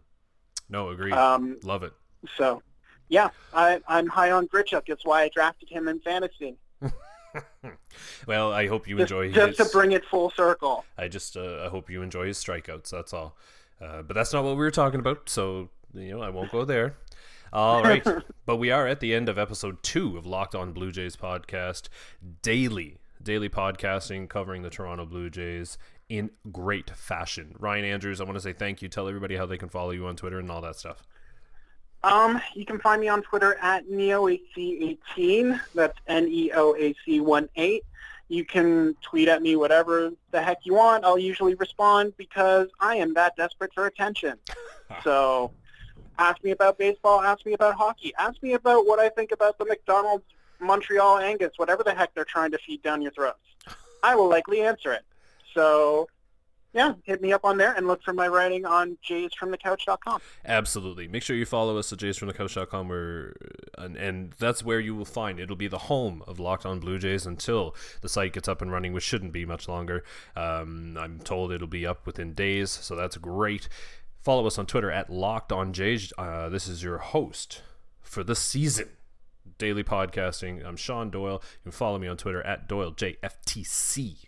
No, 0.70 0.90
agree. 0.90 1.12
Um, 1.12 1.58
love 1.64 1.82
it. 1.84 1.94
so, 2.38 2.62
yeah, 3.08 3.30
I, 3.54 3.82
I'm 3.88 4.06
high 4.08 4.30
on 4.30 4.48
Grichuk. 4.48 4.84
That's 4.88 5.04
why 5.04 5.24
I 5.24 5.30
drafted 5.30 5.68
him 5.70 5.88
in 5.88 6.00
fantasy, 6.02 6.58
Well, 8.28 8.52
I 8.54 8.68
hope 8.68 8.88
you 8.88 8.98
just, 8.98 9.12
enjoy 9.12 9.32
just 9.32 9.58
his. 9.58 9.68
to 9.68 9.74
bring 9.78 9.94
it 9.94 10.04
full 10.06 10.30
circle. 10.32 10.86
I 10.98 11.08
just 11.08 11.36
uh, 11.38 11.64
I 11.66 11.70
hope 11.70 11.90
you 11.90 12.02
enjoy 12.02 12.28
his 12.28 12.38
strikeouts. 12.38 12.90
That's 12.90 13.14
all. 13.14 13.36
Uh, 13.82 14.02
but 14.04 14.14
that's 14.14 14.34
not 14.34 14.44
what 14.44 14.52
we 14.52 14.58
were 14.58 14.72
talking 14.72 15.00
about, 15.00 15.30
so 15.30 15.70
you 15.94 16.12
know 16.12 16.22
I 16.22 16.30
won't 16.30 16.52
go 16.52 16.66
there. 16.66 16.96
All 17.52 17.82
right, 17.82 18.06
but 18.46 18.58
we 18.58 18.72
are 18.72 18.88
at 18.88 19.00
the 19.00 19.14
end 19.14 19.28
of 19.30 19.38
episode 19.38 19.82
two 19.82 20.18
of 20.18 20.26
Locked 20.26 20.54
On 20.54 20.72
Blue 20.72 20.92
Jays 20.92 21.16
podcast, 21.16 21.90
daily 22.42 22.98
daily 23.22 23.50
podcasting 23.50 24.30
covering 24.30 24.62
the 24.62 24.70
Toronto 24.70 25.06
Blue 25.06 25.30
Jays 25.30 25.78
in 26.08 26.32
great 26.52 26.90
fashion. 26.92 27.56
Ryan 27.60 27.86
Andrews, 27.86 28.22
I 28.22 28.24
want 28.24 28.36
to 28.36 28.42
say 28.42 28.54
thank 28.54 28.82
you. 28.82 28.88
Tell 28.88 29.08
everybody 29.08 29.36
how 29.36 29.46
they 29.46 29.58
can 29.58 29.70
follow 29.70 29.92
you 29.92 30.06
on 30.06 30.16
Twitter 30.16 30.40
and 30.40 30.50
all 30.50 30.62
that 30.62 30.76
stuff. 30.76 31.04
Um, 32.04 32.42
you 32.56 32.66
can 32.66 32.80
find 32.80 33.02
me 33.02 33.10
on 33.10 33.22
Twitter 33.22 33.56
at 33.62 33.88
neoac18. 33.90 35.60
That's 35.76 35.98
N-E-O-A-C-1-8. 36.08 37.82
You 38.30 38.46
can 38.46 38.96
tweet 39.02 39.28
at 39.28 39.42
me 39.42 39.56
whatever 39.56 40.12
the 40.32 40.42
heck 40.42 40.60
you 40.64 40.76
want. 40.76 41.04
I'll 41.04 41.18
usually 41.18 41.56
respond 41.56 42.14
because 42.16 42.70
I 42.80 42.96
am 42.96 43.14
that 43.16 43.36
desperate 43.36 43.74
for 43.74 43.88
attention. 43.88 44.38
so 45.04 45.52
ask 46.20 46.44
me 46.44 46.52
about 46.52 46.78
baseball, 46.78 47.22
ask 47.22 47.46
me 47.46 47.54
about 47.54 47.76
hockey, 47.76 48.14
ask 48.20 48.42
me 48.44 48.54
about 48.54 48.86
what 48.86 49.00
I 49.00 49.10
think 49.10 49.32
about 49.32 49.58
the 49.58 49.66
McDonald's 49.66 50.26
Montreal 50.60 51.20
Angus, 51.20 51.54
whatever 51.58 51.84
the 51.84 51.94
heck 51.94 52.14
they're 52.14 52.26
trying 52.26 52.52
to 52.52 52.58
feed 52.60 52.84
down 52.84 53.02
your 53.02 53.12
throats. 53.12 53.40
I 54.04 54.16
will 54.16 54.30
likely 54.30 54.62
answer 54.62 54.92
it. 54.92 55.04
So, 55.54 56.08
yeah, 56.74 56.94
hit 57.04 57.22
me 57.22 57.34
up 57.34 57.44
on 57.44 57.58
there 57.58 57.74
and 57.74 57.88
look 57.88 58.04
for 58.04 58.14
my 58.14 58.28
writing 58.28 58.66
on 58.66 58.98
jaysfromthecouch.com. 59.08 60.22
Absolutely. 60.46 61.08
Make 61.08 61.24
sure 61.24 61.36
you 61.36 61.46
follow 61.46 61.78
us 61.78 61.92
at 61.92 62.00
jaysfromthecouch.com 62.00 62.88
where 62.88 63.34
and, 63.78 63.96
and 63.96 64.34
that's 64.34 64.64
where 64.64 64.80
you 64.80 64.96
will 64.96 65.06
find 65.06 65.40
it'll 65.40 65.56
be 65.56 65.68
the 65.68 65.80
home 65.80 66.24
of 66.28 66.40
Locked 66.40 66.66
On 66.66 66.80
Blue 66.80 67.00
Jays 67.00 67.26
until 67.26 67.76
the 68.02 68.10
site 68.10 68.34
gets 68.34 68.48
up 68.48 68.62
and 68.62 68.72
running, 68.72 68.94
which 68.94 69.04
shouldn't 69.04 69.34
be 69.34 69.46
much 69.46 69.68
longer. 69.68 70.04
Um, 70.36 70.98
I'm 71.00 71.20
told 71.20 71.52
it'll 71.52 71.68
be 71.68 71.88
up 71.88 72.06
within 72.06 72.34
days, 72.34 72.70
so 72.70 72.96
that's 72.96 73.18
great. 73.18 73.68
Follow 74.22 74.46
us 74.46 74.58
on 74.58 74.66
Twitter 74.66 74.92
at 74.92 75.10
Locked 75.10 75.52
On 75.52 75.72
Jays. 75.72 76.12
Uh, 76.18 76.50
this 76.50 76.68
is 76.68 76.84
your 76.84 76.98
host 76.98 77.62
for 78.02 78.24
the 78.24 78.36
season. 78.36 78.90
Daily 79.58 79.84
podcasting. 79.84 80.66
I'm 80.66 80.76
Sean 80.76 81.10
Doyle. 81.10 81.42
You 81.44 81.64
can 81.64 81.72
follow 81.72 81.98
me 81.98 82.08
on 82.08 82.18
Twitter 82.18 82.42
at 82.44 82.68
DoyleJFTC. 82.68 84.26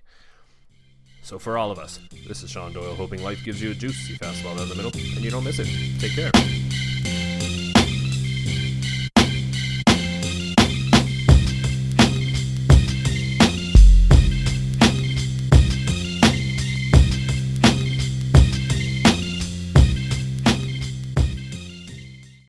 So 1.24 1.38
for 1.38 1.58
all 1.58 1.72
of 1.72 1.78
us, 1.78 2.00
this 2.28 2.42
is 2.42 2.50
Sean 2.50 2.74
Doyle, 2.74 2.96
hoping 2.96 3.22
life 3.22 3.44
gives 3.44 3.62
you 3.62 3.72
a 3.72 3.74
juicy 3.74 4.18
fastball 4.18 4.58
down 4.58 4.70
the 4.70 4.76
middle, 4.76 4.92
and 4.94 5.24
you 5.24 5.30
don't 5.30 5.44
miss 5.44 5.60
it. 5.60 5.68
Take 6.00 6.16
care. 6.16 6.32